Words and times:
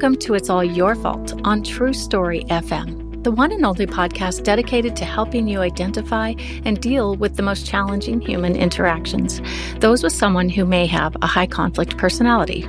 Welcome 0.00 0.18
to 0.20 0.32
It's 0.32 0.48
All 0.48 0.64
Your 0.64 0.94
Fault 0.94 1.38
on 1.44 1.62
True 1.62 1.92
Story 1.92 2.44
FM, 2.44 3.22
the 3.22 3.30
one 3.30 3.52
and 3.52 3.66
only 3.66 3.86
podcast 3.86 4.44
dedicated 4.44 4.96
to 4.96 5.04
helping 5.04 5.46
you 5.46 5.60
identify 5.60 6.32
and 6.64 6.80
deal 6.80 7.16
with 7.16 7.36
the 7.36 7.42
most 7.42 7.66
challenging 7.66 8.18
human 8.18 8.56
interactions, 8.56 9.42
those 9.80 10.02
with 10.02 10.14
someone 10.14 10.48
who 10.48 10.64
may 10.64 10.86
have 10.86 11.14
a 11.20 11.26
high 11.26 11.46
conflict 11.46 11.98
personality. 11.98 12.66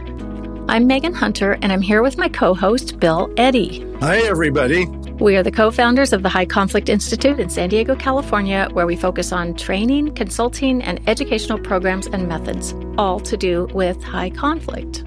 I'm 0.68 0.88
Megan 0.88 1.14
Hunter, 1.14 1.58
and 1.62 1.72
I'm 1.72 1.80
here 1.82 2.02
with 2.02 2.18
my 2.18 2.28
co 2.28 2.54
host, 2.54 3.00
Bill 3.00 3.34
Eddy. 3.38 3.80
Hi, 4.02 4.18
everybody. 4.18 4.88
We 5.22 5.38
are 5.38 5.44
the 5.44 5.52
co 5.52 5.72
founders 5.72 6.12
of 6.12 6.24
the 6.24 6.30
High 6.30 6.48
Conflict 6.48 6.90
Institute 6.90 7.40
in 7.40 7.50
San 7.50 7.70
Diego, 7.70 7.96
California, 7.96 8.68
where 8.74 8.86
we 8.86 8.98
focus 8.98 9.32
on 9.32 9.56
training, 9.56 10.16
consulting, 10.16 10.84
and 10.84 11.00
educational 11.08 11.60
programs 11.60 12.08
and 12.08 12.28
methods, 12.28 12.76
all 12.98 13.22
to 13.22 13.38
do 13.38 13.70
with 13.74 14.04
high 14.04 14.32
conflict. 14.32 15.06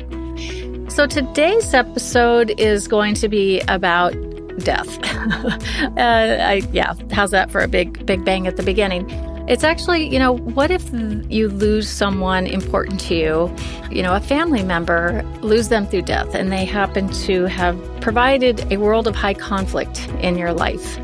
So 0.89 1.07
today's 1.07 1.75
episode 1.75 2.59
is 2.61 2.87
going 2.87 3.15
to 3.15 3.29
be 3.29 3.61
about 3.69 4.13
death. 4.59 4.99
uh, 5.03 5.93
I, 5.99 6.63
yeah, 6.73 6.95
how's 7.11 7.31
that 7.31 7.51
for 7.51 7.61
a 7.61 7.69
big 7.69 8.05
big 8.07 8.25
bang 8.25 8.47
at 8.47 8.57
the 8.57 8.63
beginning? 8.63 9.11
It's 9.49 9.65
actually, 9.65 10.09
you 10.09 10.19
know, 10.19 10.33
what 10.33 10.71
if 10.71 10.89
you 11.29 11.49
lose 11.49 11.89
someone 11.89 12.47
important 12.47 13.01
to 13.01 13.15
you, 13.15 13.57
you 13.91 14.03
know, 14.03 14.15
a 14.15 14.21
family 14.21 14.63
member, 14.63 15.23
lose 15.43 15.69
them 15.69 15.87
through 15.87 16.03
death, 16.03 16.35
and 16.35 16.53
they 16.53 16.65
happen 16.65 17.09
to 17.25 17.45
have 17.47 17.79
provided 18.01 18.73
a 18.73 18.77
world 18.77 19.07
of 19.07 19.15
high 19.15 19.35
conflict 19.35 20.09
in 20.21 20.39
your 20.39 20.53
life? 20.53 20.99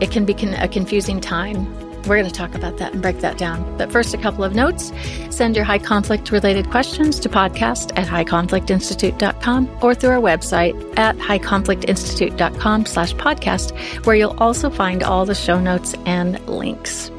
It 0.00 0.10
can 0.10 0.24
be 0.24 0.34
a 0.34 0.68
confusing 0.68 1.20
time 1.20 1.66
we're 2.06 2.16
going 2.16 2.26
to 2.26 2.32
talk 2.32 2.54
about 2.54 2.78
that 2.78 2.92
and 2.92 3.02
break 3.02 3.18
that 3.20 3.38
down. 3.38 3.76
But 3.76 3.92
first, 3.92 4.14
a 4.14 4.18
couple 4.18 4.44
of 4.44 4.54
notes. 4.54 4.92
Send 5.30 5.56
your 5.56 5.64
high 5.64 5.78
conflict 5.78 6.30
related 6.30 6.70
questions 6.70 7.20
to 7.20 7.28
podcast 7.28 7.92
at 7.96 8.06
highconflictinstitute.com 8.06 9.78
or 9.82 9.94
through 9.94 10.10
our 10.10 10.20
website 10.20 10.98
at 10.98 11.16
highconflictinstitute.com 11.16 12.86
slash 12.86 13.14
podcast, 13.14 14.04
where 14.06 14.16
you'll 14.16 14.36
also 14.38 14.70
find 14.70 15.02
all 15.02 15.24
the 15.26 15.34
show 15.34 15.60
notes 15.60 15.94
and 16.06 16.40
links. 16.48 17.10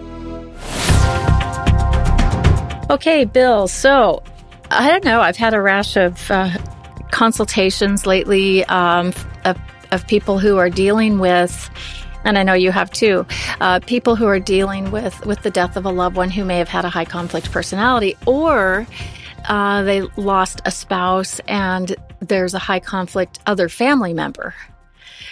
Okay, 2.89 3.25
Bill. 3.25 3.67
So 3.67 4.21
I 4.69 4.89
don't 4.89 5.03
know. 5.03 5.21
I've 5.21 5.37
had 5.37 5.53
a 5.53 5.61
rash 5.61 5.95
of 5.95 6.29
uh, 6.29 6.57
consultations 7.11 8.05
lately 8.05 8.65
um, 8.65 9.13
of, 9.45 9.57
of 9.91 10.07
people 10.07 10.39
who 10.39 10.57
are 10.57 10.69
dealing 10.69 11.19
with 11.19 11.69
and 12.23 12.37
I 12.37 12.43
know 12.43 12.53
you 12.53 12.71
have 12.71 12.91
too, 12.91 13.25
uh, 13.59 13.79
people 13.81 14.15
who 14.15 14.27
are 14.27 14.39
dealing 14.39 14.91
with, 14.91 15.25
with 15.25 15.41
the 15.41 15.51
death 15.51 15.75
of 15.75 15.85
a 15.85 15.91
loved 15.91 16.15
one 16.15 16.29
who 16.29 16.45
may 16.45 16.57
have 16.57 16.69
had 16.69 16.85
a 16.85 16.89
high 16.89 17.05
conflict 17.05 17.51
personality 17.51 18.15
or 18.25 18.85
uh, 19.49 19.83
they 19.83 20.01
lost 20.17 20.61
a 20.65 20.71
spouse 20.71 21.39
and 21.47 21.95
there's 22.19 22.53
a 22.53 22.59
high 22.59 22.79
conflict 22.79 23.39
other 23.45 23.69
family 23.69 24.13
member. 24.13 24.53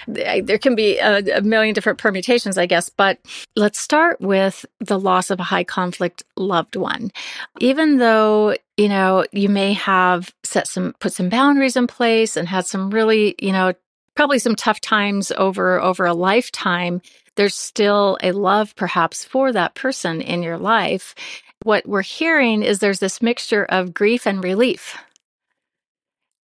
There 0.08 0.58
can 0.58 0.76
be 0.76 0.98
a, 0.98 1.38
a 1.38 1.42
million 1.42 1.76
different 1.76 2.00
permutations, 2.00 2.58
I 2.58 2.66
guess, 2.66 2.90
but 2.90 3.20
let's 3.56 3.80
start 3.80 4.20
with 4.20 4.66
the 4.80 4.98
loss 4.98 5.30
of 5.30 5.40
a 5.40 5.44
high 5.44 5.64
conflict 5.64 6.24
loved 6.36 6.76
one. 6.76 7.12
Even 7.60 7.98
though, 7.98 8.56
you 8.78 8.90
know, 8.90 9.26
you 9.32 9.50
may 9.50 9.74
have 9.74 10.34
set 10.44 10.68
some, 10.68 10.96
put 11.00 11.14
some 11.14 11.30
boundaries 11.30 11.76
in 11.76 11.86
place 11.86 12.38
and 12.38 12.48
had 12.48 12.66
some 12.66 12.90
really, 12.90 13.36
you 13.40 13.52
know, 13.52 13.74
probably 14.16 14.40
some 14.40 14.56
tough 14.56 14.82
times 14.82 15.32
over 15.38 15.80
over 15.82 16.06
a 16.06 16.14
lifetime. 16.14 17.02
There's 17.36 17.56
still 17.56 18.18
a 18.22 18.32
love 18.32 18.76
perhaps 18.76 19.24
for 19.24 19.52
that 19.54 19.76
person 19.76 20.22
in 20.22 20.44
your 20.44 20.58
life. 20.58 21.16
What 21.64 21.88
we're 21.88 22.02
hearing 22.02 22.64
is 22.64 22.80
there's 22.80 23.00
this 23.00 23.22
mixture 23.22 23.66
of 23.66 23.94
grief 23.94 24.26
and 24.26 24.44
relief. 24.44 24.98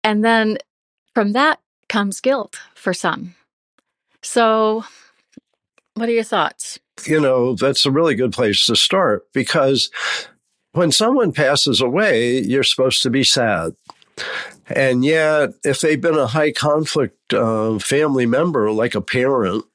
And 0.03 0.23
then 0.23 0.57
from 1.13 1.34
that 1.34 1.59
comes 1.90 2.22
guilt 2.22 2.59
for 2.75 2.94
some. 2.94 3.35
So 4.22 4.85
what 5.95 6.09
are 6.09 6.13
your 6.13 6.24
thoughts? 6.24 6.79
You 7.06 7.19
know 7.19 7.56
that's 7.56 7.85
a 7.85 7.91
really 7.91 8.16
good 8.16 8.34
place 8.34 8.66
to 8.66 8.75
start 8.75 9.31
because 9.34 9.89
when 10.74 10.91
someone 10.91 11.31
passes 11.31 11.81
away 11.81 12.39
you're 12.39 12.63
supposed 12.63 13.03
to 13.03 13.09
be 13.09 13.24
sad 13.24 13.75
and 14.69 15.05
yet, 15.05 15.51
if 15.63 15.81
they've 15.81 16.00
been 16.00 16.17
a 16.17 16.28
high 16.28 16.51
conflict 16.51 17.33
uh, 17.33 17.79
family 17.79 18.25
member, 18.25 18.72
like 18.72 18.95
a 18.95 19.01
parent, 19.01 19.66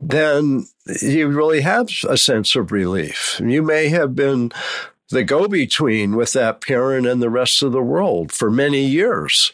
then 0.00 0.66
you 1.00 1.28
really 1.28 1.60
have 1.60 1.88
a 2.08 2.16
sense 2.16 2.56
of 2.56 2.72
relief. 2.72 3.40
You 3.44 3.62
may 3.62 3.88
have 3.88 4.14
been 4.14 4.52
the 5.10 5.22
go 5.22 5.46
between 5.46 6.16
with 6.16 6.32
that 6.32 6.60
parent 6.60 7.06
and 7.06 7.22
the 7.22 7.30
rest 7.30 7.62
of 7.62 7.72
the 7.72 7.82
world 7.82 8.32
for 8.32 8.50
many 8.50 8.84
years. 8.84 9.52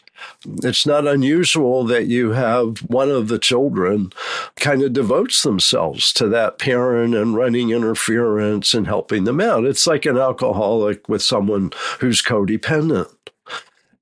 It's 0.63 0.85
not 0.85 1.05
unusual 1.05 1.83
that 1.85 2.07
you 2.07 2.31
have 2.31 2.79
one 2.79 3.11
of 3.11 3.27
the 3.27 3.37
children 3.37 4.11
kind 4.55 4.81
of 4.81 4.93
devotes 4.93 5.43
themselves 5.43 6.13
to 6.13 6.27
that 6.29 6.57
parent 6.57 7.13
and 7.13 7.35
running 7.35 7.69
interference 7.69 8.73
and 8.73 8.87
helping 8.87 9.25
them 9.25 9.41
out. 9.41 9.65
It's 9.65 9.85
like 9.85 10.05
an 10.05 10.17
alcoholic 10.17 11.07
with 11.09 11.21
someone 11.21 11.71
who's 11.99 12.21
codependent 12.21 13.13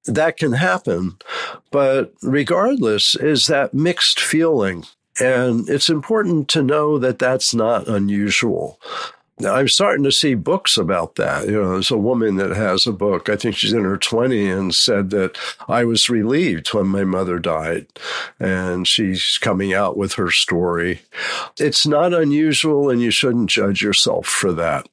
that 0.06 0.38
can 0.38 0.54
happen. 0.54 1.18
But 1.72 2.14
regardless, 2.22 3.16
is 3.16 3.48
that 3.48 3.74
mixed 3.74 4.20
feeling. 4.20 4.86
And 5.20 5.68
it's 5.70 5.90
important 5.90 6.48
to 6.50 6.64
know 6.64 6.98
that 6.98 7.20
that's 7.20 7.54
not 7.54 7.88
unusual. 7.88 8.80
Now, 9.40 9.56
I'm 9.56 9.68
starting 9.68 10.04
to 10.04 10.12
see 10.12 10.36
books 10.36 10.78
about 10.78 11.16
that. 11.16 11.48
You 11.48 11.54
know, 11.54 11.72
there's 11.72 11.90
a 11.90 11.98
woman 11.98 12.36
that 12.36 12.52
has 12.52 12.86
a 12.86 12.92
book, 12.92 13.28
I 13.28 13.36
think 13.36 13.56
she's 13.56 13.74
in 13.74 13.84
her 13.84 13.98
20s, 13.98 14.58
and 14.58 14.76
said 14.76 15.10
that 15.12 15.36
I 15.68 15.84
was 15.84 16.12
relieved 16.12 16.74
when 16.74 16.88
my 16.88 17.04
mother 17.04 17.40
died. 17.40 17.88
And 18.40 18.88
she's 18.88 19.40
coming 19.42 19.74
out 19.74 19.98
with 19.98 20.14
her 20.14 20.30
story. 20.30 21.02
It's 21.58 21.88
not 21.88 22.14
unusual, 22.14 22.92
and 22.92 23.02
you 23.02 23.10
shouldn't 23.10 23.50
judge 23.50 23.82
yourself 23.82 24.28
for 24.28 24.54
that. 24.54 24.88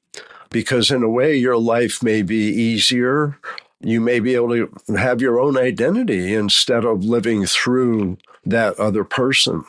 Because 0.48 0.90
in 0.90 1.02
a 1.02 1.10
way, 1.10 1.36
your 1.36 1.58
life 1.58 2.02
may 2.02 2.22
be 2.22 2.46
easier 2.46 3.38
you 3.80 4.00
may 4.00 4.20
be 4.20 4.34
able 4.34 4.48
to 4.50 4.70
have 4.96 5.20
your 5.20 5.38
own 5.38 5.56
identity 5.56 6.34
instead 6.34 6.84
of 6.84 7.04
living 7.04 7.46
through 7.46 8.18
that 8.44 8.78
other 8.78 9.04
person. 9.04 9.64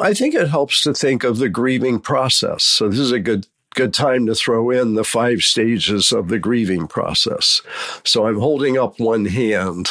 I 0.00 0.12
think 0.12 0.34
it 0.34 0.48
helps 0.48 0.82
to 0.82 0.94
think 0.94 1.22
of 1.22 1.38
the 1.38 1.48
grieving 1.48 2.00
process. 2.00 2.64
So, 2.64 2.88
this 2.88 2.98
is 2.98 3.12
a 3.12 3.20
good 3.20 3.46
good 3.74 3.92
time 3.92 4.26
to 4.26 4.34
throw 4.34 4.70
in 4.70 4.94
the 4.94 5.04
five 5.04 5.40
stages 5.40 6.12
of 6.12 6.28
the 6.28 6.38
grieving 6.38 6.86
process. 6.86 7.60
So 8.04 8.26
I'm 8.26 8.38
holding 8.38 8.78
up 8.78 8.98
one 8.98 9.26
hand. 9.26 9.90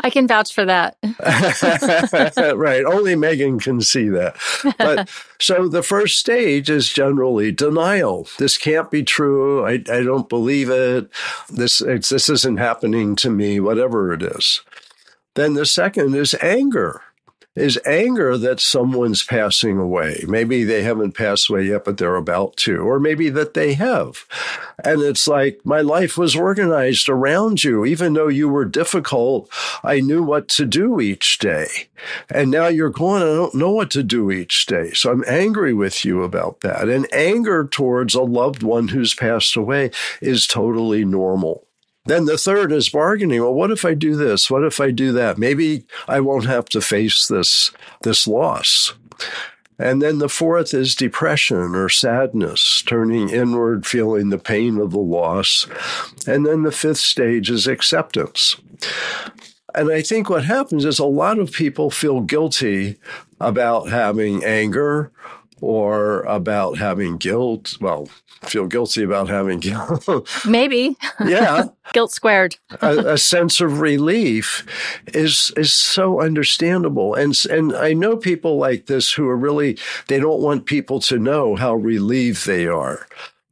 I 0.00 0.10
can 0.10 0.26
vouch 0.26 0.54
for 0.54 0.64
that. 0.64 0.96
right. 2.56 2.84
Only 2.84 3.16
Megan 3.16 3.58
can 3.58 3.80
see 3.80 4.08
that. 4.08 4.36
But 4.78 5.10
so 5.40 5.68
the 5.68 5.82
first 5.82 6.18
stage 6.18 6.70
is 6.70 6.92
generally 6.92 7.52
denial. 7.52 8.28
This 8.38 8.56
can't 8.56 8.90
be 8.90 9.02
true. 9.02 9.66
I, 9.66 9.74
I 9.74 10.02
don't 10.02 10.28
believe 10.28 10.70
it. 10.70 11.10
This, 11.50 11.78
this 11.78 12.28
isn't 12.28 12.58
happening 12.58 13.16
to 13.16 13.30
me, 13.30 13.60
whatever 13.60 14.12
it 14.12 14.22
is. 14.22 14.62
Then 15.34 15.54
the 15.54 15.66
second 15.66 16.14
is 16.14 16.34
anger. 16.40 17.02
Is 17.56 17.78
anger 17.86 18.36
that 18.36 18.58
someone's 18.58 19.22
passing 19.22 19.78
away. 19.78 20.24
Maybe 20.26 20.64
they 20.64 20.82
haven't 20.82 21.12
passed 21.12 21.48
away 21.48 21.66
yet, 21.66 21.84
but 21.84 21.98
they're 21.98 22.16
about 22.16 22.56
to, 22.58 22.78
or 22.78 22.98
maybe 22.98 23.30
that 23.30 23.54
they 23.54 23.74
have. 23.74 24.24
And 24.82 25.02
it's 25.02 25.28
like, 25.28 25.60
my 25.64 25.80
life 25.80 26.18
was 26.18 26.34
organized 26.34 27.08
around 27.08 27.62
you. 27.62 27.84
Even 27.84 28.14
though 28.14 28.28
you 28.28 28.48
were 28.48 28.64
difficult, 28.64 29.48
I 29.84 30.00
knew 30.00 30.22
what 30.22 30.48
to 30.48 30.66
do 30.66 31.00
each 31.00 31.38
day. 31.38 31.66
And 32.28 32.50
now 32.50 32.66
you're 32.66 32.90
gone. 32.90 33.22
I 33.22 33.26
don't 33.26 33.54
know 33.54 33.70
what 33.70 33.90
to 33.92 34.02
do 34.02 34.32
each 34.32 34.66
day. 34.66 34.90
So 34.92 35.12
I'm 35.12 35.24
angry 35.28 35.74
with 35.74 36.04
you 36.04 36.22
about 36.22 36.60
that. 36.60 36.88
And 36.88 37.06
anger 37.12 37.64
towards 37.64 38.14
a 38.14 38.22
loved 38.22 38.64
one 38.64 38.88
who's 38.88 39.14
passed 39.14 39.54
away 39.56 39.92
is 40.20 40.48
totally 40.48 41.04
normal. 41.04 41.66
Then 42.06 42.26
the 42.26 42.36
third 42.36 42.70
is 42.70 42.90
bargaining. 42.90 43.40
Well, 43.40 43.54
what 43.54 43.70
if 43.70 43.84
I 43.84 43.94
do 43.94 44.14
this? 44.14 44.50
What 44.50 44.62
if 44.64 44.78
I 44.78 44.90
do 44.90 45.12
that? 45.12 45.38
Maybe 45.38 45.84
I 46.06 46.20
won't 46.20 46.44
have 46.44 46.66
to 46.66 46.82
face 46.82 47.26
this, 47.26 47.70
this 48.02 48.28
loss. 48.28 48.92
And 49.78 50.02
then 50.02 50.18
the 50.18 50.28
fourth 50.28 50.74
is 50.74 50.94
depression 50.94 51.74
or 51.74 51.88
sadness, 51.88 52.82
turning 52.86 53.30
inward, 53.30 53.86
feeling 53.86 54.28
the 54.28 54.38
pain 54.38 54.78
of 54.78 54.90
the 54.90 54.98
loss. 54.98 55.66
And 56.26 56.46
then 56.46 56.62
the 56.62 56.72
fifth 56.72 56.98
stage 56.98 57.50
is 57.50 57.66
acceptance. 57.66 58.56
And 59.74 59.90
I 59.90 60.02
think 60.02 60.28
what 60.28 60.44
happens 60.44 60.84
is 60.84 60.98
a 60.98 61.06
lot 61.06 61.38
of 61.38 61.52
people 61.52 61.90
feel 61.90 62.20
guilty 62.20 62.98
about 63.40 63.88
having 63.88 64.44
anger 64.44 65.10
or 65.64 66.22
about 66.22 66.78
having 66.78 67.16
guilt. 67.16 67.76
Well, 67.80 68.08
feel 68.42 68.66
guilty 68.66 69.02
about 69.02 69.28
having 69.28 69.58
guilt. 69.60 70.28
Maybe. 70.46 70.96
yeah. 71.24 71.64
guilt 71.92 72.12
squared. 72.12 72.56
a, 72.82 72.98
a, 73.14 73.18
sense 73.18 73.60
of 73.60 73.80
relief 73.80 74.66
is 75.08 75.52
is 75.56 75.72
so 75.72 76.20
understandable. 76.20 77.14
And 77.14 77.34
and 77.50 77.74
I 77.74 77.94
know 77.94 78.16
people 78.16 78.58
like 78.58 78.86
this 78.86 79.12
who 79.12 79.28
are 79.28 79.36
really 79.36 79.78
they 80.08 80.20
don't 80.20 80.42
want 80.42 80.66
people 80.66 81.00
to 81.00 81.18
know 81.18 81.56
how 81.56 81.74
relieved 81.74 82.46
they 82.46 82.66
are. 82.66 83.06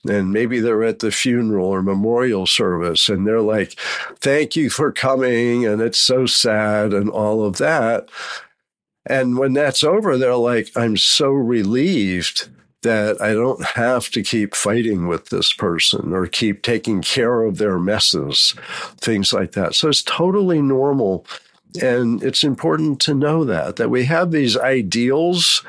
And 0.04 0.32
maybe 0.32 0.58
they're 0.58 0.82
at 0.82 0.98
the 0.98 1.12
funeral 1.12 1.68
or 1.68 1.80
memorial 1.80 2.44
service 2.44 3.08
and 3.08 3.24
they're 3.24 3.40
like, 3.40 3.78
thank 4.18 4.56
you 4.56 4.68
for 4.68 4.90
coming. 4.90 5.64
And 5.64 5.80
it's 5.80 6.00
so 6.00 6.26
sad 6.26 6.92
and 6.92 7.08
all 7.08 7.44
of 7.44 7.58
that. 7.58 8.08
And 9.06 9.36
when 9.38 9.52
that's 9.52 9.82
over, 9.82 10.16
they're 10.16 10.36
like, 10.36 10.70
I'm 10.76 10.96
so 10.96 11.30
relieved 11.30 12.48
that 12.82 13.20
I 13.20 13.32
don't 13.32 13.64
have 13.64 14.10
to 14.10 14.22
keep 14.22 14.54
fighting 14.54 15.06
with 15.06 15.28
this 15.30 15.52
person 15.52 16.12
or 16.12 16.26
keep 16.26 16.62
taking 16.62 17.00
care 17.00 17.42
of 17.42 17.58
their 17.58 17.78
messes, 17.78 18.54
things 18.98 19.32
like 19.32 19.52
that. 19.52 19.74
So 19.74 19.88
it's 19.88 20.02
totally 20.02 20.60
normal. 20.60 21.24
And 21.80 22.22
it's 22.22 22.44
important 22.44 23.00
to 23.02 23.14
know 23.14 23.44
that, 23.44 23.76
that 23.76 23.88
we 23.88 24.04
have 24.04 24.30
these 24.30 24.56
ideals 24.56 25.64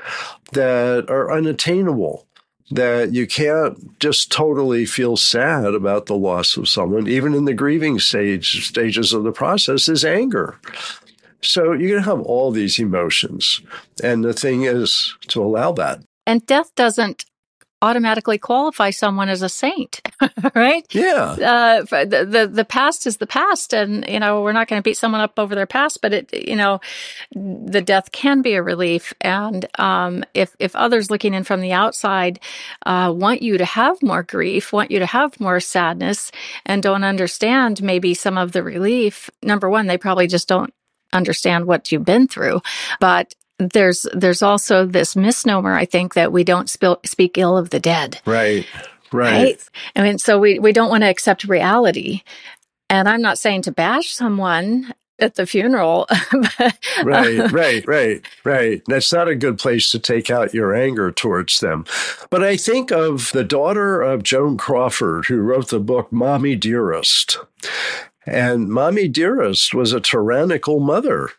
that 0.51 1.05
are 1.09 1.31
unattainable, 1.31 2.27
that 2.71 3.13
you 3.13 3.25
can't 3.27 3.99
just 3.99 4.31
totally 4.31 4.85
feel 4.85 5.15
sad 5.15 5.65
about 5.65 6.07
the 6.07 6.17
loss 6.17 6.57
of 6.57 6.67
someone. 6.67 7.07
Even 7.07 7.33
in 7.33 7.45
the 7.45 7.53
grieving 7.53 7.99
stage, 7.99 8.67
stages 8.67 9.13
of 9.13 9.23
the 9.23 9.31
process 9.31 9.87
is 9.87 10.03
anger. 10.03 10.59
So 11.43 11.73
you're 11.73 11.89
going 11.89 12.03
to 12.03 12.09
have 12.09 12.21
all 12.21 12.51
these 12.51 12.79
emotions. 12.79 13.61
And 14.03 14.23
the 14.23 14.33
thing 14.33 14.63
is 14.63 15.15
to 15.27 15.43
allow 15.43 15.71
that. 15.73 15.99
And 16.25 16.45
death 16.45 16.73
doesn't 16.75 17.25
automatically 17.83 18.37
qualify 18.37 18.89
someone 18.91 19.27
as 19.27 19.41
a 19.41 19.49
saint, 19.49 19.99
right? 20.55 20.85
Yeah. 20.95 21.33
Uh, 21.33 21.81
the, 22.05 22.25
the, 22.25 22.49
the 22.51 22.63
past 22.63 23.05
is 23.05 23.17
the 23.17 23.27
past, 23.27 23.73
and 23.73 24.07
you 24.07 24.19
know 24.19 24.41
we're 24.41 24.53
not 24.53 24.69
going 24.69 24.79
to 24.79 24.83
beat 24.83 24.97
someone 24.97 25.19
up 25.19 25.37
over 25.37 25.53
their 25.53 25.67
past, 25.67 25.99
but 26.01 26.13
it 26.13 26.47
you 26.47 26.55
know 26.55 26.79
the 27.35 27.81
death 27.81 28.11
can 28.13 28.41
be 28.41 28.53
a 28.53 28.63
relief, 28.63 29.13
and 29.19 29.67
um, 29.77 30.23
if 30.33 30.55
if 30.59 30.75
others 30.75 31.11
looking 31.11 31.33
in 31.33 31.43
from 31.43 31.59
the 31.59 31.73
outside 31.73 32.39
uh, 32.85 33.13
want 33.15 33.41
you 33.41 33.57
to 33.57 33.65
have 33.65 34.01
more 34.01 34.23
grief, 34.23 34.71
want 34.71 34.89
you 34.89 34.99
to 34.99 35.05
have 35.05 35.37
more 35.41 35.59
sadness, 35.59 36.31
and 36.65 36.81
don't 36.81 37.03
understand 37.03 37.83
maybe 37.83 38.13
some 38.13 38.37
of 38.37 38.53
the 38.53 38.63
relief. 38.63 39.29
Number 39.43 39.69
one, 39.69 39.87
they 39.87 39.97
probably 39.97 40.27
just 40.27 40.47
don't 40.47 40.73
understand 41.13 41.65
what 41.65 41.91
you've 41.91 42.05
been 42.05 42.27
through. 42.27 42.61
But 42.99 43.33
there's 43.59 44.05
there's 44.13 44.41
also 44.41 44.85
this 44.85 45.15
misnomer 45.15 45.73
I 45.73 45.85
think 45.85 46.15
that 46.15 46.31
we 46.31 46.43
don't 46.43 46.69
spill, 46.69 46.99
speak 47.05 47.37
ill 47.37 47.57
of 47.57 47.69
the 47.69 47.79
dead. 47.79 48.19
Right. 48.25 48.65
Right. 49.11 49.31
right. 49.31 49.69
I 49.95 50.01
mean, 50.01 50.17
so 50.17 50.39
we 50.39 50.59
we 50.59 50.73
don't 50.73 50.89
want 50.89 51.03
to 51.03 51.09
accept 51.09 51.43
reality. 51.43 52.21
And 52.89 53.07
I'm 53.07 53.21
not 53.21 53.37
saying 53.37 53.63
to 53.63 53.71
bash 53.71 54.13
someone 54.13 54.93
at 55.19 55.35
the 55.35 55.45
funeral. 55.45 56.07
right, 57.03 57.39
uh, 57.39 57.47
right, 57.49 57.87
right, 57.87 58.21
right. 58.43 58.81
That's 58.87 59.13
not 59.13 59.27
a 59.27 59.35
good 59.35 59.57
place 59.57 59.91
to 59.91 59.99
take 59.99 60.29
out 60.29 60.53
your 60.53 60.75
anger 60.75 61.11
towards 61.11 61.59
them. 61.59 61.85
But 62.29 62.43
I 62.43 62.57
think 62.57 62.91
of 62.91 63.31
the 63.31 63.43
daughter 63.43 64.01
of 64.01 64.23
Joan 64.23 64.57
Crawford, 64.57 65.25
who 65.25 65.37
wrote 65.37 65.69
the 65.69 65.79
book 65.79 66.11
Mommy 66.11 66.55
Dearest. 66.55 67.37
And 68.25 68.69
Mommy 68.69 69.07
Dearest 69.07 69.73
was 69.73 69.93
a 69.93 69.99
tyrannical 69.99 70.79
mother 70.79 71.29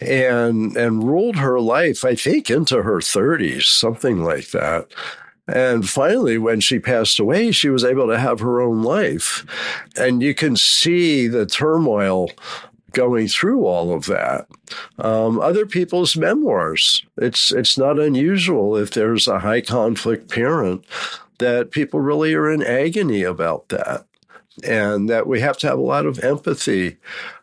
and 0.00 0.76
and 0.76 1.04
ruled 1.04 1.36
her 1.36 1.60
life, 1.60 2.04
I 2.04 2.14
think, 2.14 2.50
into 2.50 2.82
her 2.82 2.98
30s, 2.98 3.64
something 3.64 4.22
like 4.22 4.50
that. 4.50 4.88
And 5.46 5.88
finally, 5.88 6.36
when 6.36 6.60
she 6.60 6.78
passed 6.78 7.18
away, 7.18 7.52
she 7.52 7.70
was 7.70 7.82
able 7.82 8.06
to 8.08 8.18
have 8.18 8.40
her 8.40 8.60
own 8.60 8.82
life. 8.82 9.46
And 9.96 10.22
you 10.22 10.34
can 10.34 10.56
see 10.56 11.26
the 11.26 11.46
turmoil 11.46 12.28
going 12.92 13.28
through 13.28 13.64
all 13.64 13.94
of 13.94 14.06
that. 14.06 14.46
Um, 14.98 15.40
other 15.40 15.64
people's 15.64 16.16
memoirs. 16.16 17.04
It's 17.16 17.50
it's 17.50 17.78
not 17.78 17.98
unusual 17.98 18.76
if 18.76 18.90
there's 18.90 19.26
a 19.26 19.38
high 19.38 19.62
conflict 19.62 20.30
parent 20.30 20.84
that 21.38 21.70
people 21.70 22.00
really 22.00 22.34
are 22.34 22.50
in 22.50 22.62
agony 22.62 23.22
about 23.22 23.68
that 23.68 24.07
and 24.64 25.08
that 25.08 25.26
we 25.26 25.40
have 25.40 25.56
to 25.58 25.66
have 25.66 25.78
a 25.78 25.82
lot 25.82 26.06
of 26.06 26.18
empathy 26.20 26.96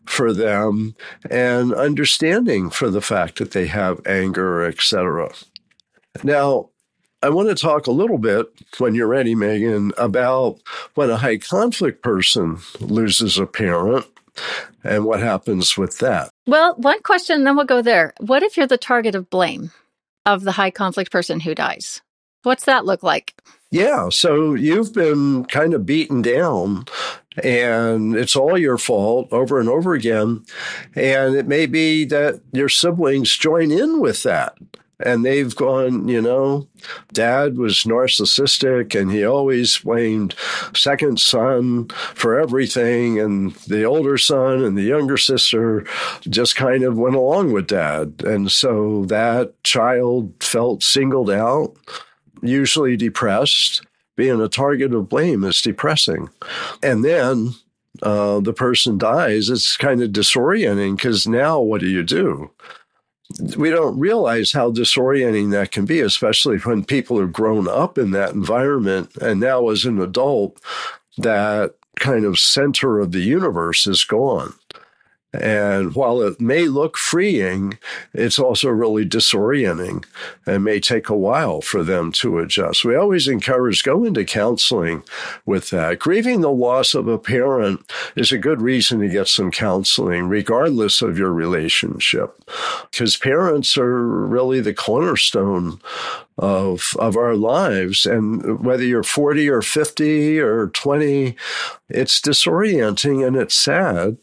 for 0.05 0.33
them 0.33 0.95
and 1.29 1.73
understanding 1.73 2.69
for 2.69 2.89
the 2.89 3.01
fact 3.01 3.37
that 3.39 3.51
they 3.51 3.67
have 3.67 4.05
anger, 4.05 4.63
etc. 4.63 5.31
Now, 6.23 6.69
I 7.21 7.29
want 7.29 7.49
to 7.49 7.55
talk 7.55 7.87
a 7.87 7.91
little 7.91 8.19
bit, 8.19 8.47
when 8.77 8.93
you're 8.93 9.07
ready, 9.07 9.33
Megan, 9.33 9.93
about 9.97 10.59
when 10.93 11.09
a 11.09 11.17
high 11.17 11.37
conflict 11.37 12.03
person 12.03 12.59
loses 12.79 13.39
a 13.39 13.47
parent 13.47 14.05
and 14.83 15.05
what 15.05 15.19
happens 15.19 15.77
with 15.77 15.97
that. 15.99 16.29
Well, 16.45 16.75
one 16.75 17.01
question, 17.01 17.43
then 17.43 17.55
we'll 17.55 17.65
go 17.65 17.81
there. 17.81 18.13
What 18.19 18.43
if 18.43 18.57
you're 18.57 18.67
the 18.67 18.77
target 18.77 19.15
of 19.15 19.29
blame 19.29 19.71
of 20.25 20.43
the 20.43 20.51
high 20.51 20.71
conflict 20.71 21.11
person 21.11 21.39
who 21.39 21.55
dies? 21.55 22.01
What's 22.43 22.65
that 22.65 22.85
look 22.85 23.01
like? 23.01 23.33
Yeah. 23.75 24.07
So 24.07 24.53
you've 24.53 24.93
been 24.93 25.43
kind 25.45 25.73
of 25.73 25.85
beaten 25.85 26.21
down 26.21 26.85
and 27.43 28.15
it's 28.15 28.37
all 28.37 28.57
your 28.57 28.77
fault 28.77 29.27
over 29.33 29.59
and 29.59 29.67
over 29.67 29.93
again. 29.93 30.45
And 30.95 31.35
it 31.35 31.45
may 31.45 31.65
be 31.65 32.05
that 32.05 32.39
your 32.53 32.69
siblings 32.69 33.35
join 33.35 33.71
in 33.71 33.99
with 33.99 34.23
that. 34.23 34.57
And 35.01 35.25
they've 35.25 35.53
gone, 35.53 36.07
you 36.07 36.21
know, 36.21 36.69
dad 37.11 37.57
was 37.57 37.83
narcissistic 37.83 38.97
and 38.97 39.11
he 39.11 39.25
always 39.25 39.77
blamed 39.79 40.35
second 40.73 41.19
son 41.19 41.89
for 41.89 42.39
everything. 42.39 43.19
And 43.19 43.55
the 43.67 43.83
older 43.83 44.17
son 44.17 44.63
and 44.63 44.77
the 44.77 44.83
younger 44.83 45.17
sister 45.17 45.85
just 46.21 46.55
kind 46.55 46.85
of 46.85 46.97
went 46.97 47.17
along 47.17 47.51
with 47.51 47.67
dad. 47.67 48.23
And 48.23 48.49
so 48.49 49.03
that 49.07 49.61
child 49.65 50.31
felt 50.41 50.81
singled 50.81 51.29
out 51.29 51.75
usually 52.47 52.97
depressed. 52.97 53.85
Being 54.15 54.39
a 54.39 54.47
target 54.47 54.93
of 54.93 55.09
blame 55.09 55.43
is 55.43 55.61
depressing. 55.61 56.29
And 56.81 57.03
then 57.03 57.55
uh, 58.01 58.39
the 58.39 58.53
person 58.53 58.97
dies, 58.97 59.49
it's 59.49 59.77
kind 59.77 60.01
of 60.01 60.11
disorienting 60.11 60.95
because 60.95 61.27
now 61.27 61.59
what 61.59 61.81
do 61.81 61.87
you 61.87 62.03
do? 62.03 62.51
We 63.57 63.71
don't 63.71 63.99
realize 63.99 64.51
how 64.51 64.71
disorienting 64.71 65.51
that 65.51 65.71
can 65.71 65.85
be, 65.85 65.99
especially 65.99 66.57
when 66.59 66.85
people 66.85 67.19
have 67.19 67.33
grown 67.33 67.67
up 67.67 67.97
in 67.97 68.11
that 68.11 68.33
environment. 68.33 69.15
And 69.17 69.39
now, 69.39 69.69
as 69.69 69.83
an 69.83 69.99
adult, 69.99 70.61
that 71.17 71.73
kind 71.97 72.23
of 72.25 72.37
center 72.37 72.99
of 72.99 73.11
the 73.11 73.21
universe 73.21 73.87
is 73.87 74.03
gone. 74.03 74.53
And 75.41 75.95
while 75.95 76.21
it 76.21 76.39
may 76.39 76.67
look 76.67 76.97
freeing, 76.97 77.77
it's 78.13 78.39
also 78.39 78.69
really 78.69 79.05
disorienting 79.05 80.05
and 80.45 80.63
may 80.63 80.79
take 80.79 81.09
a 81.09 81.15
while 81.15 81.61
for 81.61 81.83
them 81.83 82.11
to 82.13 82.39
adjust. 82.39 82.85
We 82.85 82.95
always 82.95 83.27
encourage 83.27 83.83
go 83.83 84.03
into 84.03 84.23
counseling 84.25 85.03
with 85.45 85.69
that. 85.69 85.99
Grieving 85.99 86.41
the 86.41 86.51
loss 86.51 86.93
of 86.93 87.07
a 87.07 87.17
parent 87.17 87.91
is 88.15 88.31
a 88.31 88.37
good 88.37 88.61
reason 88.61 88.99
to 88.99 89.09
get 89.09 89.27
some 89.27 89.51
counseling, 89.51 90.27
regardless 90.27 91.01
of 91.01 91.17
your 91.17 91.33
relationship, 91.33 92.41
because 92.91 93.17
parents 93.17 93.77
are 93.77 94.05
really 94.07 94.59
the 94.61 94.73
cornerstone 94.73 95.79
of 96.37 96.93
of 96.99 97.15
our 97.15 97.35
lives. 97.35 98.05
And 98.05 98.63
whether 98.63 98.83
you're 98.83 99.03
40 99.03 99.49
or 99.49 99.61
50 99.61 100.39
or 100.39 100.67
20 100.67 101.35
it's 101.87 102.19
disorienting 102.19 103.25
and 103.25 103.35
it's 103.35 103.53
sad. 103.53 104.17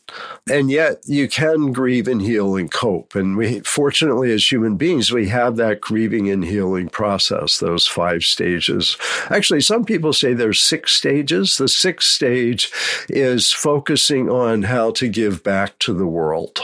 And 0.50 0.68
yet 0.68 1.00
you 1.06 1.28
can 1.28 1.72
grieve 1.72 2.08
and 2.08 2.20
heal 2.20 2.56
and 2.56 2.70
cope. 2.70 3.14
And 3.14 3.36
we 3.36 3.60
fortunately 3.60 4.32
as 4.32 4.50
human 4.50 4.76
beings 4.76 5.12
we 5.12 5.28
have 5.28 5.56
that 5.56 5.80
grieving 5.80 6.28
and 6.28 6.44
healing 6.44 6.88
process 6.88 7.58
those 7.58 7.86
five 7.86 8.22
stages. 8.24 8.96
Actually 9.30 9.60
some 9.60 9.84
people 9.84 10.12
say 10.12 10.34
there's 10.34 10.60
six 10.60 10.92
stages. 10.92 11.56
The 11.56 11.68
sixth 11.68 12.08
stage 12.08 12.72
is 13.08 13.52
focusing 13.52 14.28
on 14.28 14.62
how 14.64 14.90
to 14.92 15.08
give 15.08 15.44
back 15.44 15.78
to 15.80 15.94
the 15.94 16.06
world. 16.06 16.60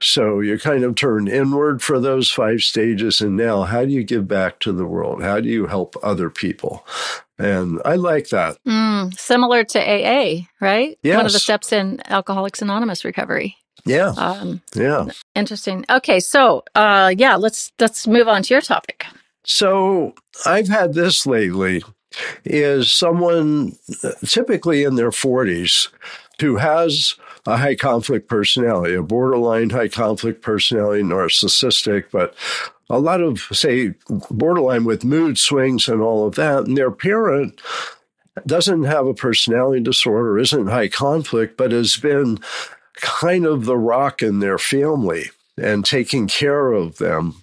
So 0.00 0.40
you 0.40 0.58
kind 0.58 0.82
of 0.82 0.96
turn 0.96 1.28
inward 1.28 1.82
for 1.82 2.00
those 2.00 2.32
five 2.32 2.62
stages. 2.62 3.20
And 3.20 3.36
now 3.36 3.62
how 3.62 3.84
do 3.84 3.92
you 3.92 4.02
give 4.02 4.26
back 4.26 4.58
to 4.60 4.72
the 4.72 4.81
world 4.86 5.22
how 5.22 5.40
do 5.40 5.48
you 5.48 5.66
help 5.66 5.96
other 6.02 6.30
people 6.30 6.84
and 7.42 7.80
I 7.84 7.96
like 7.96 8.28
that. 8.28 8.56
Mm, 8.66 9.18
similar 9.18 9.64
to 9.64 9.80
AA, 9.80 10.46
right? 10.60 10.96
Yes. 11.02 11.16
One 11.16 11.26
of 11.26 11.32
the 11.32 11.40
steps 11.40 11.72
in 11.72 12.00
Alcoholics 12.06 12.62
Anonymous 12.62 13.04
recovery. 13.04 13.56
Yeah. 13.84 14.12
Um, 14.16 14.62
yeah. 14.74 15.06
Interesting. 15.34 15.84
Okay, 15.90 16.20
so 16.20 16.62
uh, 16.74 17.12
yeah, 17.16 17.34
let's 17.36 17.72
let's 17.80 18.06
move 18.06 18.28
on 18.28 18.42
to 18.44 18.54
your 18.54 18.60
topic. 18.60 19.06
So 19.44 20.14
I've 20.46 20.68
had 20.68 20.94
this 20.94 21.26
lately. 21.26 21.82
Is 22.44 22.92
someone 22.92 23.72
typically 24.26 24.84
in 24.84 24.96
their 24.96 25.10
40s 25.10 25.88
who 26.40 26.56
has 26.56 27.14
a 27.46 27.56
high 27.56 27.74
conflict 27.74 28.28
personality, 28.28 28.94
a 28.94 29.02
borderline 29.02 29.70
high 29.70 29.88
conflict 29.88 30.42
personality, 30.42 31.02
narcissistic, 31.02 32.04
but 32.12 32.34
a 32.90 32.98
lot 32.98 33.20
of, 33.20 33.40
say, 33.52 33.94
borderline 34.30 34.84
with 34.84 35.04
mood 35.04 35.38
swings 35.38 35.88
and 35.88 36.00
all 36.00 36.26
of 36.26 36.34
that. 36.34 36.64
And 36.64 36.76
their 36.76 36.90
parent 36.90 37.60
doesn't 38.46 38.84
have 38.84 39.06
a 39.06 39.14
personality 39.14 39.82
disorder, 39.82 40.38
isn't 40.38 40.66
high 40.68 40.88
conflict, 40.88 41.56
but 41.56 41.72
has 41.72 41.96
been 41.96 42.38
kind 42.96 43.46
of 43.46 43.64
the 43.64 43.76
rock 43.76 44.22
in 44.22 44.40
their 44.40 44.58
family 44.58 45.30
and 45.56 45.84
taking 45.84 46.28
care 46.28 46.72
of 46.72 46.98
them 46.98 47.42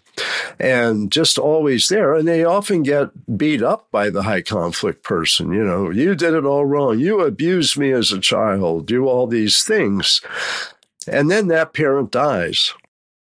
and 0.59 1.11
just 1.11 1.37
always 1.37 1.87
there. 1.87 2.13
And 2.13 2.27
they 2.27 2.43
often 2.43 2.83
get 2.83 3.37
beat 3.37 3.61
up 3.61 3.89
by 3.91 4.09
the 4.09 4.23
high 4.23 4.41
conflict 4.41 5.03
person. 5.03 5.51
You 5.53 5.63
know, 5.63 5.89
you 5.89 6.15
did 6.15 6.33
it 6.33 6.45
all 6.45 6.65
wrong. 6.65 6.99
You 6.99 7.21
abused 7.21 7.77
me 7.77 7.91
as 7.91 8.11
a 8.11 8.19
child. 8.19 8.85
Do 8.85 9.07
all 9.07 9.27
these 9.27 9.63
things. 9.63 10.21
And 11.07 11.31
then 11.31 11.47
that 11.47 11.73
parent 11.73 12.11
dies. 12.11 12.73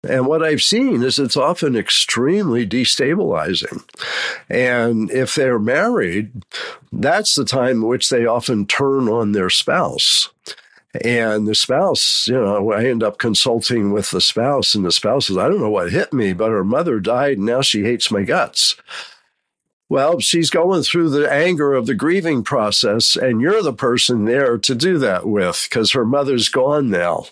And 0.07 0.27
what 0.27 0.43
I've 0.43 0.62
seen 0.62 1.01
is 1.01 1.17
it's 1.17 1.38
often 1.38 1.77
extremely 1.77 2.67
destabilizing. 2.67 3.83
And 4.50 5.10
if 5.12 5.36
they're 5.36 5.60
married, 5.60 6.43
that's 6.91 7.36
the 7.36 7.45
time 7.45 7.81
which 7.81 8.10
they 8.10 8.25
often 8.25 8.65
turn 8.65 9.07
on 9.07 9.31
their 9.31 9.50
spouse. 9.50 10.29
And 11.03 11.48
the 11.48 11.55
spouse, 11.55 12.27
you 12.27 12.36
know, 12.36 12.72
I 12.72 12.86
end 12.86 13.01
up 13.01 13.17
consulting 13.17 13.91
with 13.91 14.12
the 14.12 14.22
spouse, 14.22 14.75
and 14.75 14.86
the 14.86 14.91
spouse 14.91 15.27
says, 15.27 15.38
I 15.38 15.48
don't 15.48 15.62
know 15.62 15.69
what 15.69 15.91
hit 15.91 16.13
me, 16.13 16.33
but 16.33 16.51
her 16.51 16.63
mother 16.63 17.00
died, 17.00 17.38
and 17.38 17.48
now 17.48 17.62
she 17.62 17.83
hates 17.83 18.12
my 18.12 18.24
guts. 18.24 18.75
Well, 19.89 20.19
she's 20.19 20.50
going 20.50 20.83
through 20.83 21.10
the 21.10 21.31
anger 21.31 21.74
of 21.74 21.88
the 21.88 21.95
grieving 21.95 22.43
process, 22.43 23.15
and 23.15 23.41
you're 23.41 23.63
the 23.63 23.74
person 23.74 24.25
there 24.25 24.57
to 24.60 24.75
do 24.75 24.98
that 25.00 25.25
with 25.25 25.67
because 25.67 25.91
her 25.91 26.05
mother's 26.05 26.50
gone 26.50 26.89
now. 26.89 27.25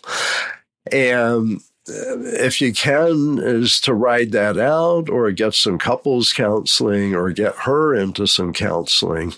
And 0.92 1.62
if 1.88 2.62
you 2.62 2.74
can, 2.74 3.40
is 3.40 3.80
to 3.82 3.94
ride 3.94 4.32
that 4.32 4.58
out 4.58 5.10
or 5.10 5.32
get 5.32 5.54
some 5.54 5.80
couples 5.80 6.32
counseling 6.32 7.16
or 7.16 7.32
get 7.32 7.56
her 7.56 7.96
into 7.96 8.28
some 8.28 8.54
counseling 8.54 9.34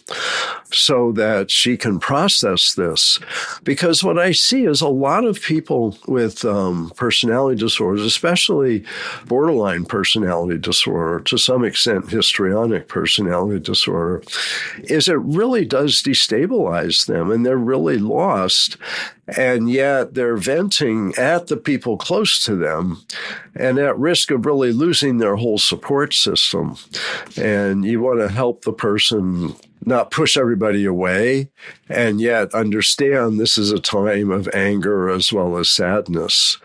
so 0.72 1.12
that 1.14 1.52
she 1.52 1.78
can 1.78 2.00
process 2.00 2.74
this. 2.74 3.20
Because 3.64 4.04
what 4.04 4.20
I 4.20 4.32
see 4.32 4.66
is 4.66 4.82
a 4.82 4.88
lot 4.88 5.24
of 5.24 5.42
people 5.42 5.98
with 6.08 6.44
um, 6.44 6.92
personality 6.96 7.60
disorders, 7.60 8.02
especially 8.02 8.84
borderline 9.26 9.86
personality 9.86 10.58
disorder, 10.58 11.22
to 11.22 11.38
some 11.38 11.64
extent 11.64 12.10
histrionic 12.10 12.88
personality 12.88 13.60
disorder, 13.60 14.24
is 14.84 15.08
it 15.08 15.20
really 15.20 15.66
does 15.66 16.02
destabilize 16.02 17.06
them 17.06 17.32
and 17.32 17.46
they're 17.46 17.58
really 17.58 17.98
lost. 17.98 18.78
And 19.38 19.70
yet 19.70 20.16
they're 20.16 20.36
venting 20.36 21.14
at 21.18 21.48
the 21.48 21.56
people 21.56 21.96
close 21.96 22.33
to 22.40 22.56
them 22.56 23.02
and 23.56 23.78
at 23.78 23.98
risk 23.98 24.32
of 24.32 24.46
really 24.46 24.72
losing 24.72 25.18
their 25.18 25.36
whole 25.36 25.58
support 25.58 26.14
system. 26.14 26.78
And 27.38 27.86
you 27.86 28.02
want 28.02 28.20
to 28.20 28.30
help 28.30 28.64
the 28.64 28.74
person 28.74 29.56
not 29.86 30.12
push 30.12 30.38
everybody 30.38 30.86
away 30.86 31.50
and 31.90 32.22
yet 32.22 32.54
understand 32.54 33.40
this 33.40 33.58
is 33.58 33.72
a 33.72 33.80
time 33.80 34.32
of 34.32 34.48
anger 34.54 35.10
as 35.10 35.34
well 35.34 35.58
as 35.58 35.70
sadness. 35.70 36.58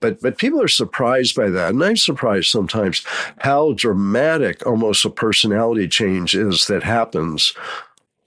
But 0.00 0.20
but 0.22 0.38
people 0.38 0.62
are 0.62 0.68
surprised 0.68 1.36
by 1.36 1.50
that. 1.50 1.74
And 1.74 1.84
I'm 1.84 1.96
surprised 1.96 2.48
sometimes 2.48 3.04
how 3.38 3.74
dramatic 3.74 4.66
almost 4.66 5.04
a 5.04 5.10
personality 5.10 5.88
change 5.88 6.34
is 6.34 6.66
that 6.66 6.82
happens 6.82 7.54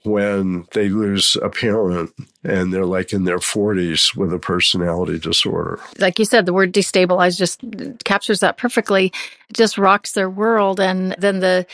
when 0.04 0.66
they 0.72 0.88
lose 0.88 1.36
a 1.42 1.48
parent 1.48 2.12
and 2.42 2.72
they're 2.72 2.86
like 2.86 3.12
in 3.12 3.24
their 3.24 3.38
40s 3.38 4.14
with 4.14 4.32
a 4.32 4.38
personality 4.38 5.18
disorder. 5.18 5.80
Like 5.98 6.18
you 6.18 6.24
said, 6.24 6.46
the 6.46 6.52
word 6.52 6.72
destabilized 6.72 7.38
just 7.38 7.60
captures 8.04 8.40
that 8.40 8.58
perfectly. 8.58 9.06
It 9.48 9.56
just 9.56 9.78
rocks 9.78 10.12
their 10.12 10.30
world 10.30 10.78
and 10.78 11.14
then 11.18 11.40
the 11.40 11.66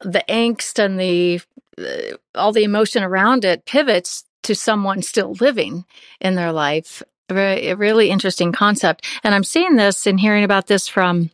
the 0.00 0.24
angst 0.28 0.78
and 0.78 0.98
the 0.98 1.40
uh, 1.78 2.16
all 2.34 2.52
the 2.52 2.64
emotion 2.64 3.02
around 3.02 3.44
it 3.44 3.64
pivots 3.66 4.24
to 4.42 4.54
someone 4.54 5.02
still 5.02 5.32
living 5.40 5.84
in 6.20 6.34
their 6.34 6.52
life. 6.52 7.02
A 7.30 7.74
really 7.74 8.10
interesting 8.10 8.52
concept. 8.52 9.06
And 9.24 9.34
I'm 9.34 9.44
seeing 9.44 9.76
this 9.76 10.06
and 10.06 10.20
hearing 10.20 10.44
about 10.44 10.66
this 10.66 10.86
from 10.86 11.30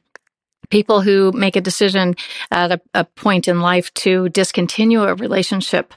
people 0.71 1.01
who 1.01 1.33
make 1.33 1.57
a 1.57 1.61
decision 1.61 2.15
at 2.51 2.73
a, 2.73 2.81
a, 2.95 3.05
point 3.05 3.49
in 3.49 3.61
life 3.61 3.93
to 3.95 4.29
discontinue 4.29 5.03
a 5.03 5.15
relationship 5.15 5.95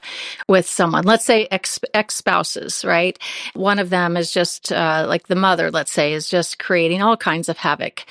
with 0.48 0.66
someone. 0.66 1.04
Let's 1.04 1.24
say 1.24 1.46
ex, 1.50 1.78
spouses 2.08 2.84
right? 2.84 3.18
One 3.54 3.78
of 3.78 3.90
them 3.90 4.16
is 4.16 4.32
just 4.32 4.72
uh, 4.72 5.06
like 5.08 5.28
the 5.28 5.36
mother 5.36 5.70
let's 5.70 5.92
say 5.92 6.12
is 6.12 6.28
just 6.28 6.58
creating 6.58 7.02
all 7.02 7.16
kinds 7.16 7.48
of 7.48 7.58
havoc 7.58 8.04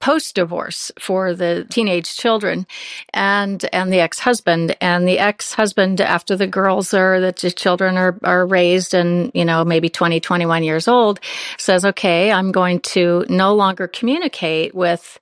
post 0.00 0.34
divorce 0.34 0.92
for 0.98 1.34
the 1.34 1.66
teenage 1.70 2.16
children 2.16 2.66
and 3.14 3.68
and 3.72 3.92
the 3.92 4.00
ex-husband. 4.00 4.76
And 4.80 5.08
the 5.08 5.18
ex-husband 5.18 6.00
after 6.00 6.36
the 6.36 6.46
girls 6.46 6.92
or 6.92 7.20
the 7.20 7.32
children 7.32 7.96
are 7.96 8.18
are 8.22 8.46
raised 8.46 8.94
and 8.94 9.30
you 9.34 9.44
know 9.44 9.64
maybe 9.64 9.88
20 9.88 10.20
21 10.20 10.62
years 10.64 10.88
old 10.88 11.20
says 11.58 11.84
okay 11.84 12.30
I'm 12.30 12.52
going 12.52 12.80
to 12.80 13.24
no 13.28 13.54
longer 13.54 13.88
communicate 13.88 14.74
with 14.74 15.18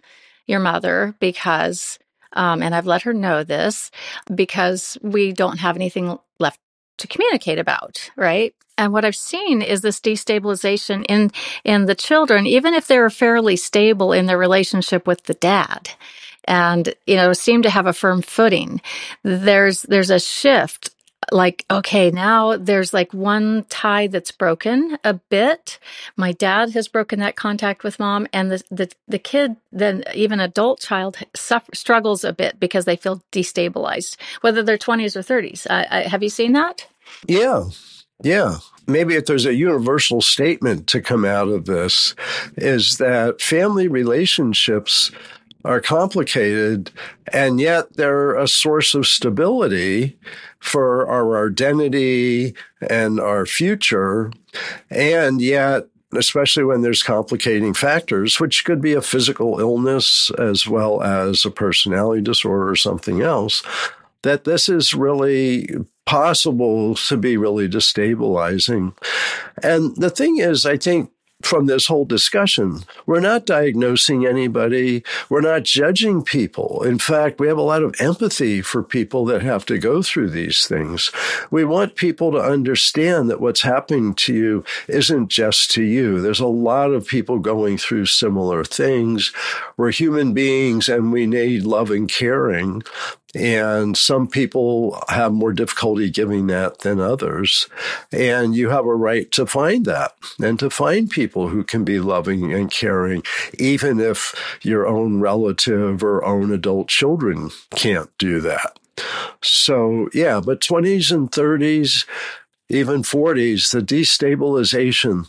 your 0.47 0.61
mother 0.61 1.15
because, 1.21 1.99
um, 2.35 2.63
and 2.63 2.75
I've 2.75 2.87
let 2.87 3.03
her 3.03 3.15
know 3.15 3.45
this 3.45 3.91
because 4.35 4.99
we 5.03 5.33
don't 5.33 5.59
have 5.59 5.77
anything 5.77 6.19
left 6.39 6.61
to 6.99 7.07
communicate 7.09 7.59
about, 7.59 8.11
right? 8.17 8.55
And 8.77 8.93
what 8.93 9.05
I've 9.05 9.17
seen 9.17 9.63
is 9.63 9.83
this 9.83 10.01
destabilization 10.01 11.05
in 11.09 11.31
in 11.65 11.87
the 11.87 11.95
children, 11.95 12.47
even 12.47 12.75
if 12.75 12.87
they're 12.87 13.11
fairly 13.11 13.57
stable 13.57 14.13
in 14.13 14.27
their 14.27 14.39
relationship 14.39 15.07
with 15.07 15.25
the 15.25 15.35
dad 15.35 15.91
and 16.47 16.95
you 17.07 17.17
know 17.17 17.33
seem 17.33 17.63
to 17.63 17.71
have 17.71 17.87
a 17.87 17.93
firm 17.93 18.23
footing 18.23 18.81
there's 19.23 19.83
there's 19.83 20.11
a 20.11 20.21
shift 20.21 20.94
like 21.33 21.65
okay 21.71 22.11
now 22.11 22.57
there's 22.57 22.93
like 22.93 23.13
one 23.13 23.65
tie 23.69 24.07
that's 24.07 24.31
broken 24.31 24.99
a 25.05 25.15
bit. 25.15 25.79
My 26.17 26.33
dad 26.33 26.71
has 26.73 26.89
broken 26.89 27.21
that 27.21 27.37
contact 27.37 27.85
with 27.85 27.99
mom 27.99 28.27
and 28.33 28.51
the 28.51 28.63
the, 28.71 28.91
the 29.09 29.19
kid 29.19 29.57
then 29.73 30.05
even 30.15 30.41
adult 30.41 30.81
child 30.81 31.19
suffer, 31.35 31.75
struggles 31.75 32.25
a 32.25 32.33
bit 32.33 32.61
because 32.61 32.85
they 32.85 32.97
feel 32.97 33.23
destabilized 33.33 34.17
whether 34.41 34.63
they're 34.63 34.79
20s 34.79 35.17
or 35.17 35.21
30s 35.21 35.67
I, 35.69 35.87
I, 35.91 36.01
have 36.03 36.23
you 36.23 36.29
seen 36.29 36.53
that? 36.53 36.87
Yeah. 37.27 37.65
Yeah. 38.23 38.59
Maybe 38.87 39.15
if 39.15 39.27
there's 39.27 39.47
a 39.47 39.55
universal 39.55 40.21
statement 40.21 40.87
to 40.89 41.01
come 41.01 41.25
out 41.25 41.49
of 41.49 41.65
this 41.65 42.15
is 42.57 42.99
that 42.99 43.41
family 43.41 43.89
relationships 43.89 45.11
are 45.65 45.81
complicated, 45.81 46.91
and 47.33 47.59
yet 47.61 47.97
they're 47.97 48.37
a 48.37 48.47
source 48.47 48.95
of 48.95 49.07
stability 49.07 50.19
for 50.59 51.07
our 51.07 51.49
identity 51.49 52.55
and 52.91 53.19
our 53.19 53.47
future. 53.47 54.31
And 54.91 55.41
yet, 55.41 55.87
especially 56.15 56.65
when 56.65 56.83
there's 56.83 57.03
complicating 57.03 57.75
factors, 57.75 58.39
which 58.39 58.65
could 58.65 58.81
be 58.81 58.93
a 58.93 59.03
physical 59.03 59.59
illness 59.59 60.31
as 60.39 60.67
well 60.67 61.03
as 61.03 61.45
a 61.45 61.51
personality 61.51 62.23
disorder 62.23 62.69
or 62.69 62.77
something 62.77 63.21
else, 63.21 63.63
that 64.23 64.45
this 64.45 64.69
is 64.69 64.95
really 64.95 65.69
possible 66.07 66.95
to 66.95 67.17
be 67.17 67.37
really 67.37 67.69
destabilizing. 67.69 68.95
And 69.63 69.97
the 69.97 70.11
thing 70.11 70.39
is, 70.39 70.67
I 70.67 70.77
think 70.77 71.11
from 71.45 71.67
this 71.67 71.87
whole 71.87 72.05
discussion. 72.05 72.81
We're 73.07 73.21
not 73.21 73.47
diagnosing 73.47 74.27
anybody. 74.27 75.05
We're 75.29 75.41
not 75.41 75.65
judging 75.65 76.23
people. 76.23 76.83
In 76.83 76.99
fact, 76.99 77.41
we 77.41 77.49
have 77.49 77.59
a 77.59 77.63
lot 77.63 77.83
of 77.83 77.95
empathy 78.01 78.63
for 78.63 78.83
people 78.83 79.25
that 79.27 79.43
have 79.43 79.67
to 79.67 79.79
go 79.79 80.03
through 80.03 80.31
these 80.31 80.67
things. 80.67 81.11
We 81.51 81.65
want 81.65 81.97
people 81.97 82.33
to 82.33 82.39
understand 82.39 83.31
that 83.31 83.41
what's 83.41 83.63
happening 83.63 84.15
to 84.15 84.35
you 84.35 84.65
isn't 84.89 85.29
just 85.29 85.71
to 85.73 85.83
you. 85.83 86.21
There's 86.21 86.41
a 86.41 86.47
lot 86.47 86.91
of 86.91 87.07
people 87.07 87.39
going 87.39 87.79
through 87.79 88.07
similar 88.07 88.65
things. 88.65 89.33
We're 89.77 89.93
human 89.93 90.35
beings 90.35 90.89
and 90.89 91.13
we 91.13 91.27
need 91.27 91.65
love 91.65 91.91
and 91.91 92.09
caring. 92.09 92.83
And 93.35 93.97
some 93.97 94.29
people 94.29 95.03
have 95.09 95.33
more 95.33 95.53
difficulty 95.53 96.11
giving 96.11 96.47
that 96.49 96.81
than 96.81 97.01
others. 97.01 97.69
And 98.13 98.55
you 98.55 98.71
have 98.71 98.87
a 98.87 98.95
right 98.95 99.31
to 99.33 99.47
find 99.47 99.85
that 99.87 100.13
and 100.41 100.59
to 100.61 100.71
find 100.71 101.11
people 101.11 101.49
who 101.49 101.65
can 101.65 101.85
be 101.85 101.99
loving 102.01 102.53
and 102.53 102.71
caring, 102.71 103.23
even 103.59 104.01
if 104.01 104.35
your 104.63 104.87
own 104.87 105.21
relative 105.21 106.03
or 106.03 106.25
own 106.25 106.53
adult 106.53 106.89
children 106.89 107.51
can't 107.75 108.11
do 108.19 108.41
that. 108.41 108.79
So, 109.43 110.09
yeah, 110.15 110.41
but 110.41 110.61
20s 110.61 111.11
and 111.13 111.31
30s, 111.31 112.07
even 112.69 113.03
40s, 113.03 113.71
the 113.71 113.81
destabilization 113.81 115.29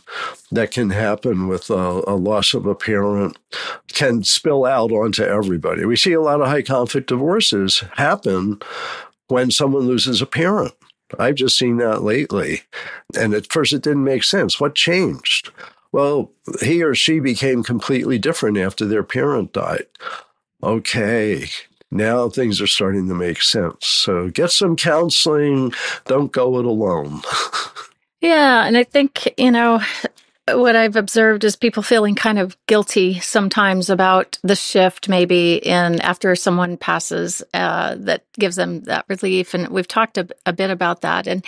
that 0.50 0.70
can 0.70 0.90
happen 0.90 1.48
with 1.48 1.68
a, 1.70 2.02
a, 2.06 2.16
loss 2.16 2.54
of 2.54 2.66
a 2.66 2.74
parent 2.74 3.36
can 3.92 4.24
spill 4.24 4.64
out 4.64 4.90
onto 4.90 5.22
everybody. 5.22 5.84
We 5.84 5.96
see 5.96 6.12
a 6.12 6.20
lot 6.20 6.40
of 6.40 6.48
high 6.48 6.62
conflict 6.62 7.08
divorces 7.08 7.84
happen 7.94 8.60
when 9.28 9.50
someone 9.50 9.86
loses 9.86 10.22
a 10.22 10.26
parent. 10.26 10.72
I've 11.18 11.34
just 11.36 11.58
seen 11.58 11.76
that 11.76 12.02
lately. 12.02 12.62
And 13.16 13.34
at 13.34 13.52
first, 13.52 13.72
it 13.72 13.82
didn't 13.82 14.04
make 14.04 14.24
sense. 14.24 14.58
What 14.58 14.74
changed? 14.74 15.50
Well, 15.92 16.32
he 16.62 16.82
or 16.82 16.94
she 16.94 17.20
became 17.20 17.62
completely 17.62 18.18
different 18.18 18.58
after 18.58 18.86
their 18.86 19.02
parent 19.02 19.52
died. 19.52 19.86
Okay, 20.62 21.48
now 21.90 22.28
things 22.28 22.60
are 22.60 22.66
starting 22.66 23.08
to 23.08 23.14
make 23.14 23.42
sense. 23.42 23.86
So 23.86 24.28
get 24.30 24.50
some 24.50 24.76
counseling. 24.76 25.72
Don't 26.06 26.32
go 26.32 26.58
it 26.58 26.64
alone. 26.64 27.22
yeah. 28.20 28.64
And 28.66 28.76
I 28.76 28.84
think, 28.84 29.32
you 29.38 29.50
know, 29.50 29.80
what 30.48 30.76
I've 30.76 30.94
observed 30.94 31.42
is 31.42 31.56
people 31.56 31.82
feeling 31.82 32.14
kind 32.14 32.38
of 32.38 32.56
guilty 32.66 33.18
sometimes 33.18 33.90
about 33.90 34.38
the 34.42 34.54
shift, 34.54 35.08
maybe 35.08 35.56
in 35.56 36.00
after 36.00 36.36
someone 36.36 36.76
passes, 36.76 37.42
uh, 37.52 37.96
that 37.98 38.22
gives 38.38 38.54
them 38.54 38.82
that 38.82 39.06
relief. 39.08 39.54
And 39.54 39.68
we've 39.68 39.88
talked 39.88 40.18
a, 40.18 40.28
a, 40.44 40.52
bit 40.52 40.70
about 40.70 41.00
that. 41.00 41.26
And, 41.26 41.44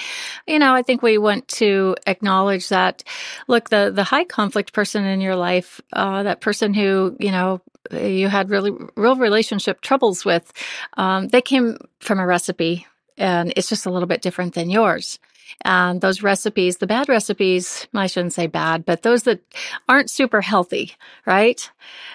you 0.48 0.58
know, 0.58 0.74
I 0.74 0.82
think 0.82 1.00
we 1.00 1.16
want 1.16 1.46
to 1.48 1.94
acknowledge 2.08 2.70
that, 2.70 3.04
look, 3.46 3.70
the, 3.70 3.92
the 3.94 4.04
high 4.04 4.24
conflict 4.24 4.72
person 4.72 5.04
in 5.04 5.20
your 5.20 5.36
life, 5.36 5.80
uh, 5.92 6.24
that 6.24 6.40
person 6.40 6.74
who, 6.74 7.16
you 7.20 7.30
know, 7.30 7.60
you 7.92 8.28
had 8.28 8.50
really 8.50 8.72
real 8.96 9.16
relationship 9.16 9.80
troubles 9.80 10.24
with, 10.24 10.52
um, 10.96 11.28
they 11.28 11.42
came 11.42 11.78
from 12.00 12.18
a 12.18 12.26
recipe 12.26 12.86
and 13.16 13.52
it's 13.56 13.68
just 13.68 13.86
a 13.86 13.90
little 13.90 14.08
bit 14.08 14.22
different 14.22 14.54
than 14.54 14.70
yours. 14.70 15.18
And 15.62 16.00
those 16.00 16.22
recipes, 16.22 16.76
the 16.76 16.86
bad 16.86 17.08
recipes, 17.08 17.88
I 17.94 18.06
shouldn't 18.06 18.34
say 18.34 18.46
bad, 18.46 18.84
but 18.84 19.02
those 19.02 19.22
that 19.24 19.40
aren't 19.88 20.10
super 20.10 20.40
healthy, 20.40 20.94
right? 21.26 21.70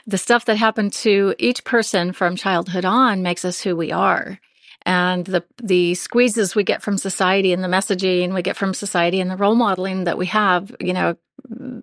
The 0.05 0.19
stuff 0.19 0.45
that 0.45 0.57
happened 0.57 0.93
to 0.93 1.35
each 1.39 1.63
person 1.63 2.13
from 2.13 2.35
childhood 2.35 2.85
on 2.85 3.23
makes 3.23 3.43
us 3.43 3.59
who 3.59 3.75
we 3.75 3.91
are 3.91 4.39
and 4.85 5.25
the 5.25 5.43
the 5.61 5.95
squeezes 5.95 6.55
we 6.55 6.63
get 6.63 6.81
from 6.81 6.97
society 6.97 7.53
and 7.53 7.63
the 7.63 7.67
messaging 7.67 8.33
we 8.33 8.41
get 8.41 8.57
from 8.57 8.73
society 8.73 9.19
and 9.19 9.31
the 9.31 9.37
role 9.37 9.55
modeling 9.55 10.03
that 10.03 10.17
we 10.17 10.25
have, 10.27 10.75
you 10.79 10.93
know, 10.93 11.15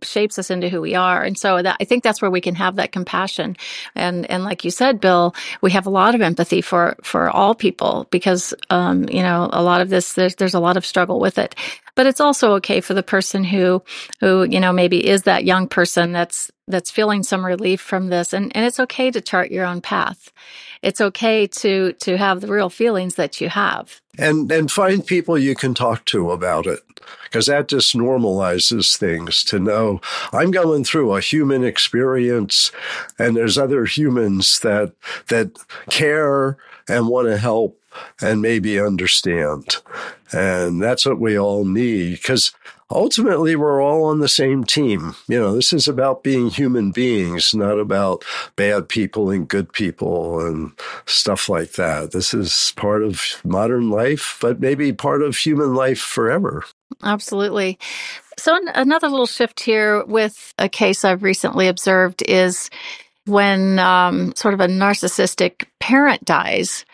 shapes 0.02 0.38
us 0.38 0.50
into 0.50 0.68
who 0.68 0.80
we 0.80 0.94
are. 0.94 1.22
And 1.22 1.36
so 1.36 1.60
that, 1.62 1.76
I 1.80 1.84
think 1.84 2.02
that's 2.02 2.22
where 2.22 2.30
we 2.30 2.40
can 2.40 2.54
have 2.54 2.76
that 2.76 2.92
compassion. 2.92 3.56
And, 3.94 4.30
and 4.30 4.44
like 4.44 4.64
you 4.64 4.70
said, 4.70 5.00
Bill, 5.00 5.34
we 5.60 5.70
have 5.72 5.86
a 5.86 5.90
lot 5.90 6.14
of 6.14 6.20
empathy 6.20 6.60
for, 6.60 6.96
for 7.02 7.30
all 7.30 7.54
people 7.54 8.06
because, 8.10 8.54
um, 8.70 9.08
you 9.08 9.22
know, 9.22 9.48
a 9.52 9.62
lot 9.62 9.80
of 9.80 9.88
this, 9.88 10.14
there's, 10.14 10.36
there's 10.36 10.54
a 10.54 10.60
lot 10.60 10.76
of 10.76 10.86
struggle 10.86 11.20
with 11.20 11.38
it. 11.38 11.54
But 11.94 12.06
it's 12.06 12.20
also 12.20 12.52
okay 12.54 12.80
for 12.80 12.94
the 12.94 13.02
person 13.02 13.44
who, 13.44 13.82
who, 14.20 14.44
you 14.44 14.60
know, 14.60 14.72
maybe 14.72 15.06
is 15.06 15.22
that 15.22 15.44
young 15.44 15.68
person 15.68 16.12
that's, 16.12 16.50
that's 16.68 16.90
feeling 16.90 17.22
some 17.22 17.44
relief 17.44 17.80
from 17.80 18.08
this. 18.08 18.32
And, 18.32 18.54
and 18.56 18.64
it's 18.64 18.80
okay 18.80 19.10
to 19.10 19.20
chart 19.20 19.50
your 19.50 19.64
own 19.64 19.80
path 19.80 20.32
it's 20.82 21.00
okay 21.00 21.46
to 21.46 21.92
to 21.94 22.16
have 22.16 22.40
the 22.40 22.48
real 22.48 22.70
feelings 22.70 23.14
that 23.16 23.40
you 23.40 23.48
have 23.48 24.00
and 24.18 24.50
and 24.50 24.70
find 24.70 25.06
people 25.06 25.38
you 25.38 25.54
can 25.54 25.74
talk 25.74 26.04
to 26.06 26.30
about 26.30 26.66
it 26.66 26.80
because 27.24 27.46
that 27.46 27.68
just 27.68 27.94
normalizes 27.94 28.96
things 28.96 29.44
to 29.44 29.58
know 29.58 30.00
i'm 30.32 30.50
going 30.50 30.84
through 30.84 31.14
a 31.14 31.20
human 31.20 31.64
experience 31.64 32.70
and 33.18 33.36
there's 33.36 33.58
other 33.58 33.84
humans 33.84 34.60
that 34.60 34.92
that 35.28 35.50
care 35.90 36.56
and 36.90 37.08
want 37.08 37.28
to 37.28 37.38
help 37.38 37.80
and 38.20 38.40
maybe 38.40 38.80
understand 38.80 39.76
and 40.32 40.80
that's 40.80 41.04
what 41.04 41.18
we 41.18 41.38
all 41.38 41.64
need 41.64 42.12
because 42.12 42.52
ultimately 42.90 43.56
we're 43.56 43.82
all 43.82 44.04
on 44.04 44.20
the 44.20 44.28
same 44.28 44.64
team. 44.64 45.14
You 45.28 45.40
know, 45.40 45.54
this 45.54 45.72
is 45.72 45.88
about 45.88 46.22
being 46.22 46.50
human 46.50 46.90
beings, 46.90 47.54
not 47.54 47.78
about 47.78 48.24
bad 48.56 48.88
people 48.88 49.30
and 49.30 49.48
good 49.48 49.72
people 49.72 50.44
and 50.44 50.72
stuff 51.06 51.48
like 51.48 51.72
that. 51.72 52.12
This 52.12 52.34
is 52.34 52.72
part 52.76 53.02
of 53.02 53.40
modern 53.44 53.90
life, 53.90 54.38
but 54.40 54.60
maybe 54.60 54.92
part 54.92 55.22
of 55.22 55.36
human 55.36 55.74
life 55.74 56.00
forever. 56.00 56.64
Absolutely. 57.02 57.78
So, 58.38 58.58
another 58.74 59.08
little 59.08 59.26
shift 59.26 59.60
here 59.60 60.04
with 60.04 60.54
a 60.58 60.68
case 60.68 61.04
I've 61.04 61.22
recently 61.22 61.68
observed 61.68 62.22
is 62.26 62.70
when 63.30 63.78
um, 63.78 64.34
sort 64.34 64.54
of 64.54 64.60
a 64.60 64.66
narcissistic 64.66 65.66
parent 65.78 66.24
dies 66.24 66.84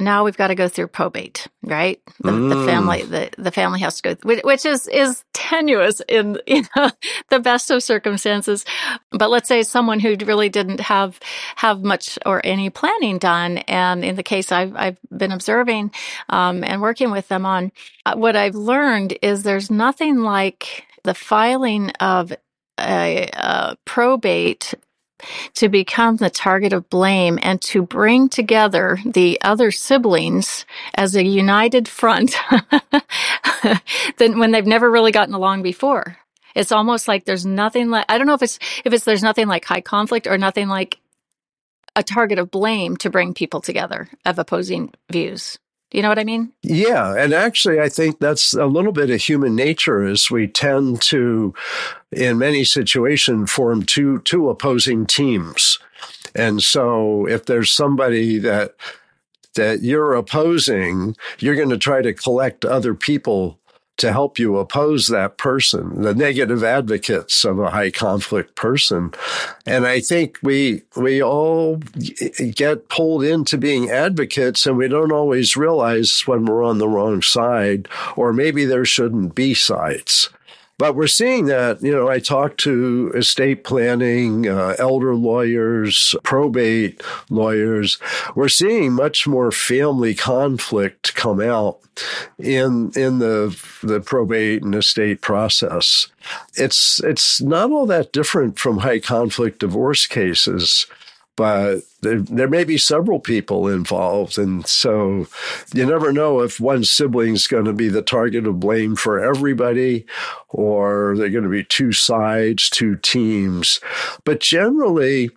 now 0.00 0.24
we've 0.24 0.36
got 0.36 0.48
to 0.48 0.54
go 0.54 0.68
through 0.68 0.88
probate, 0.88 1.48
right? 1.62 2.00
The, 2.20 2.30
mm. 2.30 2.48
the, 2.50 2.66
family, 2.66 3.02
the, 3.02 3.30
the 3.36 3.50
family 3.50 3.80
has 3.80 4.00
to 4.00 4.14
go, 4.14 4.38
which 4.44 4.64
is, 4.64 4.86
is 4.86 5.24
tenuous 5.34 6.00
in, 6.08 6.38
you 6.46 6.62
know, 6.76 6.90
the 7.30 7.40
best 7.40 7.70
of 7.70 7.82
circumstances. 7.82 8.64
But 9.10 9.30
let's 9.30 9.48
say 9.48 9.62
someone 9.62 9.98
who 9.98 10.16
really 10.24 10.48
didn't 10.48 10.80
have, 10.80 11.18
have 11.56 11.82
much 11.82 12.18
or 12.24 12.40
any 12.44 12.70
planning 12.70 13.18
done. 13.18 13.58
And 13.58 14.04
in 14.04 14.14
the 14.14 14.22
case 14.22 14.52
I've, 14.52 14.76
I've 14.76 14.98
been 15.16 15.32
observing, 15.32 15.90
um, 16.28 16.62
and 16.62 16.80
working 16.80 17.10
with 17.10 17.26
them 17.28 17.44
on, 17.44 17.72
uh, 18.06 18.14
what 18.14 18.36
I've 18.36 18.54
learned 18.54 19.18
is 19.20 19.42
there's 19.42 19.70
nothing 19.70 20.18
like 20.18 20.84
the 21.02 21.14
filing 21.14 21.90
of 22.00 22.32
a, 22.78 23.30
a 23.32 23.76
probate 23.84 24.74
to 25.54 25.68
become 25.68 26.16
the 26.16 26.30
target 26.30 26.72
of 26.72 26.88
blame 26.90 27.38
and 27.42 27.60
to 27.62 27.82
bring 27.82 28.28
together 28.28 28.98
the 29.04 29.40
other 29.42 29.70
siblings 29.70 30.64
as 30.94 31.16
a 31.16 31.24
united 31.24 31.88
front 31.88 32.34
than 34.18 34.38
when 34.38 34.52
they've 34.52 34.66
never 34.66 34.90
really 34.90 35.12
gotten 35.12 35.34
along 35.34 35.62
before. 35.62 36.16
It's 36.54 36.72
almost 36.72 37.08
like 37.08 37.24
there's 37.24 37.46
nothing 37.46 37.90
like, 37.90 38.06
I 38.08 38.18
don't 38.18 38.26
know 38.26 38.34
if 38.34 38.42
it's, 38.42 38.58
if 38.84 38.92
it's, 38.92 39.04
there's 39.04 39.22
nothing 39.22 39.46
like 39.46 39.64
high 39.64 39.80
conflict 39.80 40.26
or 40.26 40.38
nothing 40.38 40.68
like 40.68 40.98
a 41.94 42.02
target 42.02 42.38
of 42.38 42.50
blame 42.50 42.96
to 42.98 43.10
bring 43.10 43.34
people 43.34 43.60
together 43.60 44.08
of 44.24 44.38
opposing 44.38 44.92
views. 45.10 45.58
Do 45.90 45.96
you 45.96 46.02
know 46.02 46.10
what 46.10 46.18
I 46.18 46.24
mean? 46.24 46.52
Yeah. 46.62 47.14
And 47.16 47.32
actually, 47.32 47.80
I 47.80 47.88
think 47.88 48.18
that's 48.18 48.52
a 48.52 48.66
little 48.66 48.92
bit 48.92 49.10
of 49.10 49.22
human 49.22 49.56
nature 49.56 50.04
is 50.04 50.30
we 50.30 50.46
tend 50.46 51.00
to, 51.02 51.54
in 52.12 52.38
many 52.38 52.64
situations, 52.64 53.50
form 53.50 53.84
two, 53.84 54.18
two 54.20 54.50
opposing 54.50 55.06
teams. 55.06 55.78
And 56.34 56.62
so 56.62 57.26
if 57.26 57.46
there's 57.46 57.70
somebody 57.70 58.38
that, 58.38 58.74
that 59.54 59.82
you're 59.82 60.14
opposing, 60.14 61.16
you're 61.38 61.56
going 61.56 61.70
to 61.70 61.78
try 61.78 62.02
to 62.02 62.12
collect 62.12 62.66
other 62.66 62.94
people 62.94 63.58
to 63.98 64.12
help 64.12 64.38
you 64.38 64.56
oppose 64.56 65.08
that 65.08 65.36
person, 65.36 66.02
the 66.02 66.14
negative 66.14 66.64
advocates 66.64 67.44
of 67.44 67.58
a 67.58 67.70
high 67.70 67.90
conflict 67.90 68.54
person. 68.54 69.12
And 69.66 69.86
I 69.86 70.00
think 70.00 70.38
we, 70.42 70.82
we 70.96 71.22
all 71.22 71.76
get 72.54 72.88
pulled 72.88 73.24
into 73.24 73.58
being 73.58 73.90
advocates 73.90 74.66
and 74.66 74.76
we 74.76 74.88
don't 74.88 75.12
always 75.12 75.56
realize 75.56 76.22
when 76.26 76.46
we're 76.46 76.62
on 76.64 76.78
the 76.78 76.88
wrong 76.88 77.22
side, 77.22 77.88
or 78.16 78.32
maybe 78.32 78.64
there 78.64 78.84
shouldn't 78.84 79.34
be 79.34 79.52
sides. 79.52 80.30
But 80.78 80.94
we're 80.94 81.08
seeing 81.08 81.46
that, 81.46 81.82
you 81.82 81.90
know, 81.90 82.08
I 82.08 82.20
talked 82.20 82.58
to 82.60 83.12
estate 83.14 83.64
planning, 83.64 84.48
uh, 84.48 84.76
elder 84.78 85.14
lawyers, 85.16 86.14
probate 86.22 87.02
lawyers. 87.30 87.98
We're 88.36 88.48
seeing 88.48 88.92
much 88.92 89.26
more 89.26 89.50
family 89.50 90.14
conflict 90.14 91.16
come 91.16 91.40
out 91.40 91.80
in, 92.38 92.92
in 92.94 93.18
the, 93.18 93.60
the 93.82 94.00
probate 94.00 94.62
and 94.62 94.74
estate 94.74 95.20
process. 95.20 96.06
It's, 96.54 97.02
it's 97.02 97.40
not 97.40 97.72
all 97.72 97.86
that 97.86 98.12
different 98.12 98.58
from 98.58 98.78
high 98.78 99.00
conflict 99.00 99.58
divorce 99.58 100.06
cases 100.06 100.86
but 101.38 101.82
there, 102.00 102.20
there 102.20 102.48
may 102.48 102.64
be 102.64 102.78
several 102.78 103.18
people 103.18 103.68
involved. 103.68 104.38
And 104.38 104.66
so 104.66 105.26
you 105.74 105.84
never 105.84 106.12
know 106.12 106.40
if 106.40 106.60
one 106.60 106.84
sibling's 106.84 107.46
going 107.46 107.64
to 107.64 107.72
be 107.72 107.88
the 107.88 108.02
target 108.02 108.46
of 108.46 108.60
blame 108.60 108.94
for 108.96 109.18
everybody 109.18 110.06
or 110.48 111.14
they're 111.16 111.30
going 111.30 111.44
to 111.44 111.50
be 111.50 111.64
two 111.64 111.92
sides, 111.92 112.70
two 112.70 112.96
teams. 112.96 113.80
But 114.24 114.40
generally, 114.40 115.30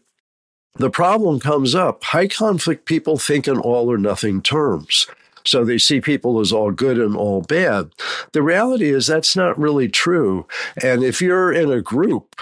the 0.76 0.92
problem 0.92 1.40
comes 1.40 1.76
up. 1.76 2.04
High 2.04 2.28
conflict 2.28 2.86
people 2.86 3.18
think 3.18 3.48
in 3.48 3.58
all 3.58 3.92
or 3.92 3.98
nothing 3.98 4.42
terms. 4.42 5.08
So 5.44 5.66
they 5.66 5.80
see 5.80 6.02
people 6.02 6.40
as 6.40 6.52
all 6.52 6.72
good 6.72 7.00
and 7.00 7.16
all 7.16 7.42
bad. 7.42 7.90
The 8.32 8.44
reality 8.44 8.90
is 8.90 9.08
that's 9.08 9.36
not 9.36 9.58
really 9.58 9.90
true. 9.90 10.46
And 10.82 11.04
if 11.04 11.22
you're 11.22 11.52
in 11.52 11.72
a 11.72 11.82
group 11.82 12.42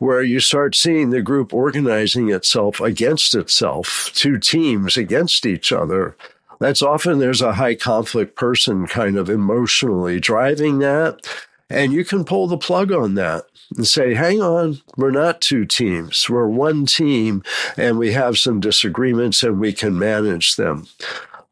where 0.00 0.22
you 0.22 0.40
start 0.40 0.74
seeing 0.74 1.10
the 1.10 1.20
group 1.22 1.52
organizing 1.52 2.30
itself 2.30 2.80
against 2.80 3.34
itself, 3.34 4.10
two 4.14 4.38
teams 4.38 4.96
against 4.96 5.44
each 5.44 5.70
other, 5.70 6.16
that's 6.58 6.80
often 6.82 7.18
there's 7.18 7.42
a 7.42 7.52
high 7.54 7.74
conflict 7.74 8.34
person 8.34 8.86
kind 8.86 9.16
of 9.16 9.28
emotionally 9.28 10.18
driving 10.18 10.78
that. 10.78 11.20
And 11.68 11.92
you 11.92 12.04
can 12.04 12.24
pull 12.24 12.46
the 12.46 12.58
plug 12.58 12.90
on 12.90 13.14
that 13.14 13.44
and 13.76 13.86
say, 13.86 14.14
hang 14.14 14.40
on, 14.40 14.80
we're 14.96 15.10
not 15.10 15.42
two 15.42 15.66
teams. 15.66 16.28
We're 16.28 16.48
one 16.48 16.86
team 16.86 17.42
and 17.76 17.98
we 17.98 18.12
have 18.12 18.38
some 18.38 18.58
disagreements 18.58 19.42
and 19.42 19.60
we 19.60 19.72
can 19.72 19.98
manage 19.98 20.56
them. 20.56 20.88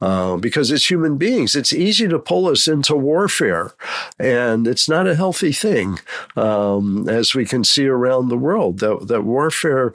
Uh, 0.01 0.37
because 0.37 0.71
it's 0.71 0.89
human 0.89 1.17
beings. 1.17 1.57
It's 1.57 1.73
easy 1.73 2.07
to 2.07 2.21
pull 2.21 2.47
us 2.47 2.69
into 2.69 2.95
warfare, 2.95 3.73
and 4.17 4.69
it's 4.69 4.89
not 4.89 5.09
a 5.09 5.17
healthy 5.17 5.51
thing, 5.51 5.99
um, 6.37 7.09
as 7.09 7.35
we 7.35 7.45
can 7.45 7.65
see 7.65 7.89
around 7.89 8.29
the 8.29 8.39
world. 8.39 8.79
That, 8.79 9.09
that 9.09 9.23
warfare 9.23 9.93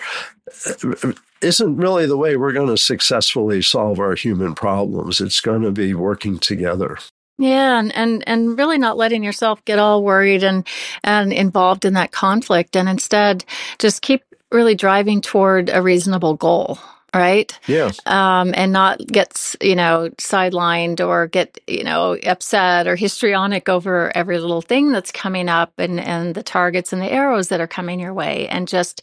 uh, 0.68 1.14
isn't 1.40 1.78
really 1.78 2.06
the 2.06 2.18
way 2.18 2.36
we're 2.36 2.52
going 2.52 2.68
to 2.68 2.78
successfully 2.78 3.62
solve 3.62 3.98
our 3.98 4.16
human 4.16 4.56
problems. 4.56 5.22
It's 5.22 5.40
going 5.40 5.62
to 5.62 5.72
be 5.72 5.94
working 5.94 6.38
together. 6.38 6.98
Yeah, 7.38 7.80
and, 7.80 7.96
and 7.96 8.24
and 8.28 8.58
really 8.58 8.78
not 8.78 8.98
letting 8.98 9.24
yourself 9.24 9.64
get 9.66 9.80
all 9.80 10.04
worried 10.04 10.44
and 10.44 10.68
and 11.04 11.32
involved 11.32 11.86
in 11.86 11.94
that 11.94 12.12
conflict, 12.12 12.76
and 12.76 12.88
instead 12.88 13.44
just 13.80 14.02
keep 14.02 14.24
really 14.52 14.76
driving 14.76 15.22
toward 15.22 15.70
a 15.70 15.82
reasonable 15.82 16.36
goal 16.36 16.78
right? 17.14 17.58
Yeah. 17.68 17.92
Um, 18.06 18.54
and 18.56 18.72
not 18.74 19.06
get, 19.08 19.56
you 19.62 19.76
know, 19.76 20.10
sidelined 20.18 21.06
or 21.06 21.28
get, 21.28 21.60
you 21.68 21.84
know, 21.84 22.18
upset 22.26 22.88
or 22.88 22.96
histrionic 22.96 23.70
over 23.70 24.16
every 24.16 24.40
little 24.40 24.62
thing 24.62 24.92
that's 24.92 25.12
coming 25.12 25.50
up 25.50 25.74
and, 25.78 26.00
and 26.00 26.36
the 26.36 26.44
targets 26.44 26.92
and 26.92 27.02
the 27.02 27.12
arrows 27.12 27.50
that 27.50 27.62
are 27.62 27.68
coming 27.68 28.00
your 28.00 28.14
way 28.14 28.48
and 28.48 28.68
just, 28.68 29.02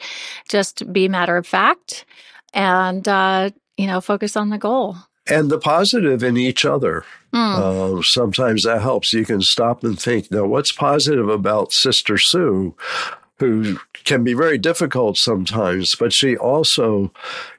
just 0.48 0.92
be 0.92 1.08
matter 1.08 1.36
of 1.36 1.46
fact 1.46 2.04
and, 2.52 3.06
uh, 3.06 3.50
you 3.76 3.86
know, 3.86 4.00
focus 4.00 4.36
on 4.36 4.50
the 4.50 4.58
goal. 4.58 4.96
And 5.28 5.50
the 5.50 5.58
positive 5.58 6.24
in 6.24 6.36
each 6.36 6.64
other. 6.64 7.04
Mm. 7.32 7.98
Uh, 7.98 8.02
sometimes 8.02 8.64
that 8.64 8.82
helps. 8.82 9.12
You 9.12 9.24
can 9.24 9.42
stop 9.42 9.84
and 9.84 10.00
think, 10.00 10.30
now, 10.32 10.46
what's 10.46 10.72
positive 10.72 11.28
about 11.28 11.72
Sister 11.72 12.18
Sue? 12.18 12.74
Who 13.40 13.78
can 14.04 14.22
be 14.22 14.34
very 14.34 14.58
difficult 14.58 15.16
sometimes, 15.16 15.94
but 15.94 16.12
she 16.12 16.36
also, 16.36 17.10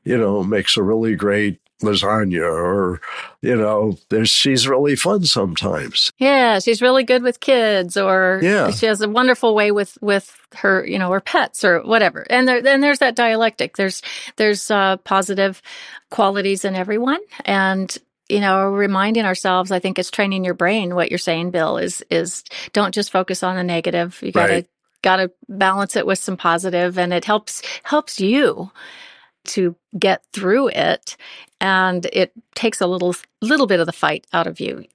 you 0.03 0.15
know, 0.15 0.43
makes 0.43 0.77
a 0.77 0.83
really 0.83 1.15
great 1.15 1.59
lasagna 1.81 2.43
or 2.43 3.01
you 3.41 3.55
know 3.55 3.97
there's 4.09 4.29
she's 4.29 4.67
really 4.67 4.95
fun 4.95 5.25
sometimes. 5.25 6.11
Yeah 6.19 6.59
she's 6.59 6.79
really 6.79 7.03
good 7.03 7.23
with 7.23 7.39
kids 7.39 7.97
or 7.97 8.39
yeah. 8.43 8.69
she 8.69 8.85
has 8.85 9.01
a 9.01 9.09
wonderful 9.09 9.55
way 9.55 9.71
with 9.71 9.97
with 9.99 10.37
her 10.53 10.85
you 10.85 10.99
know 10.99 11.11
her 11.11 11.19
pets 11.19 11.63
or 11.63 11.81
whatever. 11.81 12.25
And 12.29 12.47
there 12.47 12.61
then 12.61 12.81
there's 12.81 12.99
that 12.99 13.15
dialectic. 13.15 13.77
There's 13.77 14.03
there's 14.35 14.69
uh, 14.69 14.97
positive 14.97 15.59
qualities 16.11 16.65
in 16.65 16.75
everyone. 16.75 17.21
And 17.45 17.97
you 18.29 18.39
know 18.39 18.69
reminding 18.69 19.25
ourselves 19.25 19.71
i 19.71 19.79
think 19.79 19.99
it's 19.99 20.09
training 20.09 20.45
your 20.45 20.53
brain 20.53 20.95
what 20.95 21.09
you're 21.09 21.17
saying 21.17 21.51
bill 21.51 21.77
is 21.77 22.01
is 22.09 22.45
don't 22.71 22.93
just 22.93 23.11
focus 23.11 23.43
on 23.43 23.57
the 23.57 23.63
negative. 23.63 24.19
You 24.21 24.31
got 24.31 24.47
to 24.47 24.53
right 24.53 24.67
got 25.01 25.17
to 25.17 25.31
balance 25.49 25.95
it 25.95 26.05
with 26.05 26.19
some 26.19 26.37
positive 26.37 26.97
and 26.97 27.13
it 27.13 27.25
helps 27.25 27.61
helps 27.83 28.19
you 28.19 28.71
to 29.43 29.75
get 29.97 30.23
through 30.33 30.69
it 30.69 31.17
and 31.59 32.05
it 32.13 32.31
takes 32.55 32.81
a 32.81 32.87
little 32.87 33.15
little 33.41 33.67
bit 33.67 33.79
of 33.79 33.85
the 33.85 33.93
fight 33.93 34.27
out 34.33 34.47
of 34.47 34.59
you 34.59 34.85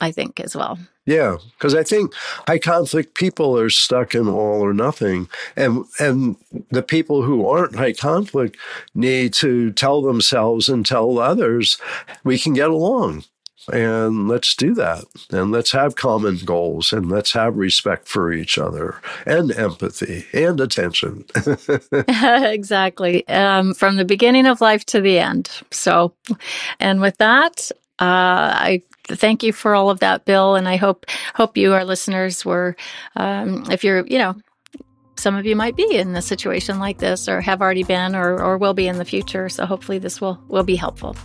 i 0.00 0.10
think 0.10 0.40
as 0.40 0.54
well. 0.56 0.78
Yeah 1.04 1.36
because 1.52 1.74
i 1.74 1.82
think 1.82 2.12
high 2.46 2.58
conflict 2.58 3.14
people 3.14 3.58
are 3.58 3.70
stuck 3.70 4.14
in 4.14 4.28
all 4.28 4.60
or 4.60 4.72
nothing 4.72 5.28
and 5.56 5.84
and 6.00 6.36
the 6.70 6.82
people 6.82 7.22
who 7.22 7.46
aren't 7.46 7.76
high 7.76 7.92
conflict 7.92 8.56
need 8.94 9.32
to 9.34 9.72
tell 9.72 10.02
themselves 10.02 10.68
and 10.68 10.84
tell 10.84 11.18
others 11.18 11.78
we 12.24 12.38
can 12.38 12.54
get 12.54 12.70
along 12.70 13.24
and 13.72 14.28
let's 14.28 14.54
do 14.54 14.74
that. 14.74 15.04
And 15.30 15.50
let's 15.50 15.72
have 15.72 15.96
common 15.96 16.38
goals 16.44 16.92
and 16.92 17.10
let's 17.10 17.32
have 17.32 17.56
respect 17.56 18.08
for 18.08 18.32
each 18.32 18.58
other 18.58 19.00
and 19.24 19.52
empathy 19.52 20.26
and 20.32 20.60
attention. 20.60 21.24
exactly. 22.08 23.26
Um, 23.28 23.74
from 23.74 23.96
the 23.96 24.04
beginning 24.04 24.46
of 24.46 24.60
life 24.60 24.84
to 24.86 25.00
the 25.00 25.18
end. 25.18 25.50
So, 25.70 26.14
and 26.78 27.00
with 27.00 27.16
that, 27.18 27.70
uh, 27.98 28.52
I 28.54 28.82
thank 29.08 29.42
you 29.42 29.52
for 29.52 29.74
all 29.74 29.90
of 29.90 30.00
that, 30.00 30.24
Bill. 30.24 30.54
And 30.54 30.68
I 30.68 30.76
hope, 30.76 31.06
hope 31.34 31.56
you, 31.56 31.72
our 31.72 31.84
listeners, 31.84 32.44
were, 32.44 32.76
um, 33.16 33.64
if 33.70 33.84
you're, 33.84 34.06
you 34.06 34.18
know, 34.18 34.36
some 35.18 35.34
of 35.34 35.46
you 35.46 35.56
might 35.56 35.76
be 35.76 35.96
in 35.96 36.14
a 36.14 36.22
situation 36.22 36.78
like 36.78 36.98
this 36.98 37.28
or 37.28 37.40
have 37.40 37.62
already 37.62 37.84
been 37.84 38.14
or, 38.14 38.40
or 38.40 38.58
will 38.58 38.74
be 38.74 38.86
in 38.86 38.98
the 38.98 39.04
future. 39.04 39.48
So 39.48 39.64
hopefully 39.64 39.98
this 39.98 40.20
will, 40.20 40.38
will 40.48 40.64
be 40.64 40.76
helpful. 40.76 41.16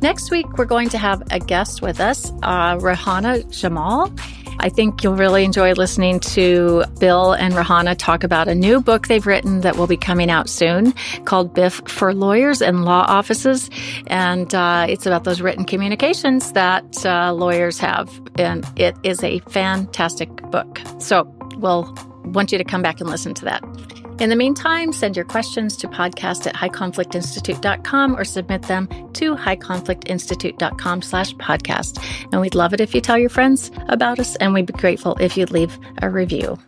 Next 0.00 0.30
week, 0.30 0.46
we're 0.56 0.64
going 0.64 0.88
to 0.90 0.98
have 0.98 1.22
a 1.32 1.40
guest 1.40 1.82
with 1.82 2.00
us, 2.00 2.30
uh, 2.42 2.76
Rahana 2.76 3.50
Jamal. 3.50 4.12
I 4.60 4.68
think 4.68 5.02
you'll 5.02 5.16
really 5.16 5.44
enjoy 5.44 5.72
listening 5.72 6.20
to 6.20 6.84
Bill 6.98 7.32
and 7.32 7.54
Rahana 7.54 7.96
talk 7.96 8.24
about 8.24 8.48
a 8.48 8.54
new 8.54 8.80
book 8.80 9.06
they've 9.06 9.26
written 9.26 9.60
that 9.60 9.76
will 9.76 9.86
be 9.86 9.96
coming 9.96 10.30
out 10.30 10.48
soon 10.48 10.92
called 11.24 11.54
Biff 11.54 11.80
for 11.86 12.12
Lawyers 12.12 12.60
and 12.60 12.84
Law 12.84 13.04
Offices. 13.08 13.70
And 14.08 14.52
uh, 14.54 14.86
it's 14.88 15.06
about 15.06 15.24
those 15.24 15.40
written 15.40 15.64
communications 15.64 16.52
that 16.52 17.04
uh, 17.04 17.32
lawyers 17.32 17.78
have. 17.78 18.10
And 18.36 18.64
it 18.76 18.96
is 19.02 19.22
a 19.22 19.38
fantastic 19.40 20.28
book. 20.50 20.80
So 20.98 21.24
we'll 21.56 21.92
want 22.24 22.52
you 22.52 22.58
to 22.58 22.64
come 22.64 22.82
back 22.82 23.00
and 23.00 23.08
listen 23.08 23.34
to 23.34 23.44
that. 23.44 23.97
In 24.20 24.30
the 24.30 24.36
meantime, 24.36 24.92
send 24.92 25.14
your 25.14 25.24
questions 25.24 25.76
to 25.76 25.86
podcast 25.86 26.48
at 26.48 26.54
highconflictinstitute.com 26.56 28.16
or 28.16 28.24
submit 28.24 28.62
them 28.62 28.88
to 29.12 29.36
highconflictinstitute.com 29.36 31.02
slash 31.02 31.34
podcast. 31.36 32.02
And 32.32 32.40
we'd 32.40 32.56
love 32.56 32.74
it 32.74 32.80
if 32.80 32.96
you 32.96 33.00
tell 33.00 33.16
your 33.16 33.28
friends 33.30 33.70
about 33.88 34.18
us, 34.18 34.34
and 34.36 34.52
we'd 34.52 34.66
be 34.66 34.72
grateful 34.72 35.16
if 35.20 35.36
you'd 35.36 35.52
leave 35.52 35.78
a 36.02 36.10
review. 36.10 36.58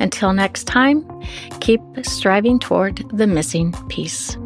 Until 0.00 0.32
next 0.32 0.64
time, 0.64 1.04
keep 1.60 1.80
striving 2.02 2.58
toward 2.58 3.08
the 3.16 3.28
missing 3.28 3.72
piece. 3.88 4.36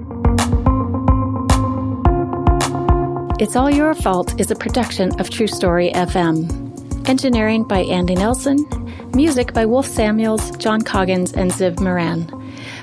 It's 3.40 3.57
All 3.57 3.70
Your 3.70 3.94
Fault 3.94 4.38
is 4.38 4.51
a 4.51 4.55
production 4.55 5.18
of 5.18 5.31
True 5.31 5.46
Story 5.46 5.92
FM. 5.92 7.09
Engineering 7.09 7.64
by 7.64 7.81
Andy 7.81 8.16
Nelson. 8.16 8.66
Music 9.14 9.55
by 9.55 9.64
Wolf 9.64 9.87
Samuels, 9.87 10.55
John 10.59 10.83
Coggins, 10.83 11.33
and 11.33 11.51
Ziv 11.51 11.81
Moran. 11.81 12.29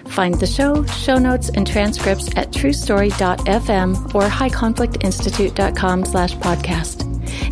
Find 0.10 0.36
the 0.36 0.48
show, 0.48 0.84
show 0.86 1.18
notes, 1.18 1.50
and 1.50 1.68
transcripts 1.68 2.36
at 2.36 2.52
truestory.fm 2.52 4.16
or 4.16 4.24
highconflictinstitute.com 4.24 6.06
slash 6.06 6.36
podcast. 6.36 7.04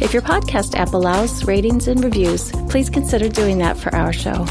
If 0.01 0.13
your 0.13 0.21
podcast 0.21 0.75
app 0.75 0.93
allows 0.93 1.45
ratings 1.45 1.87
and 1.87 2.03
reviews, 2.03 2.51
please 2.69 2.89
consider 2.89 3.29
doing 3.29 3.59
that 3.59 3.77
for 3.77 3.93
our 3.95 4.11
show. 4.11 4.45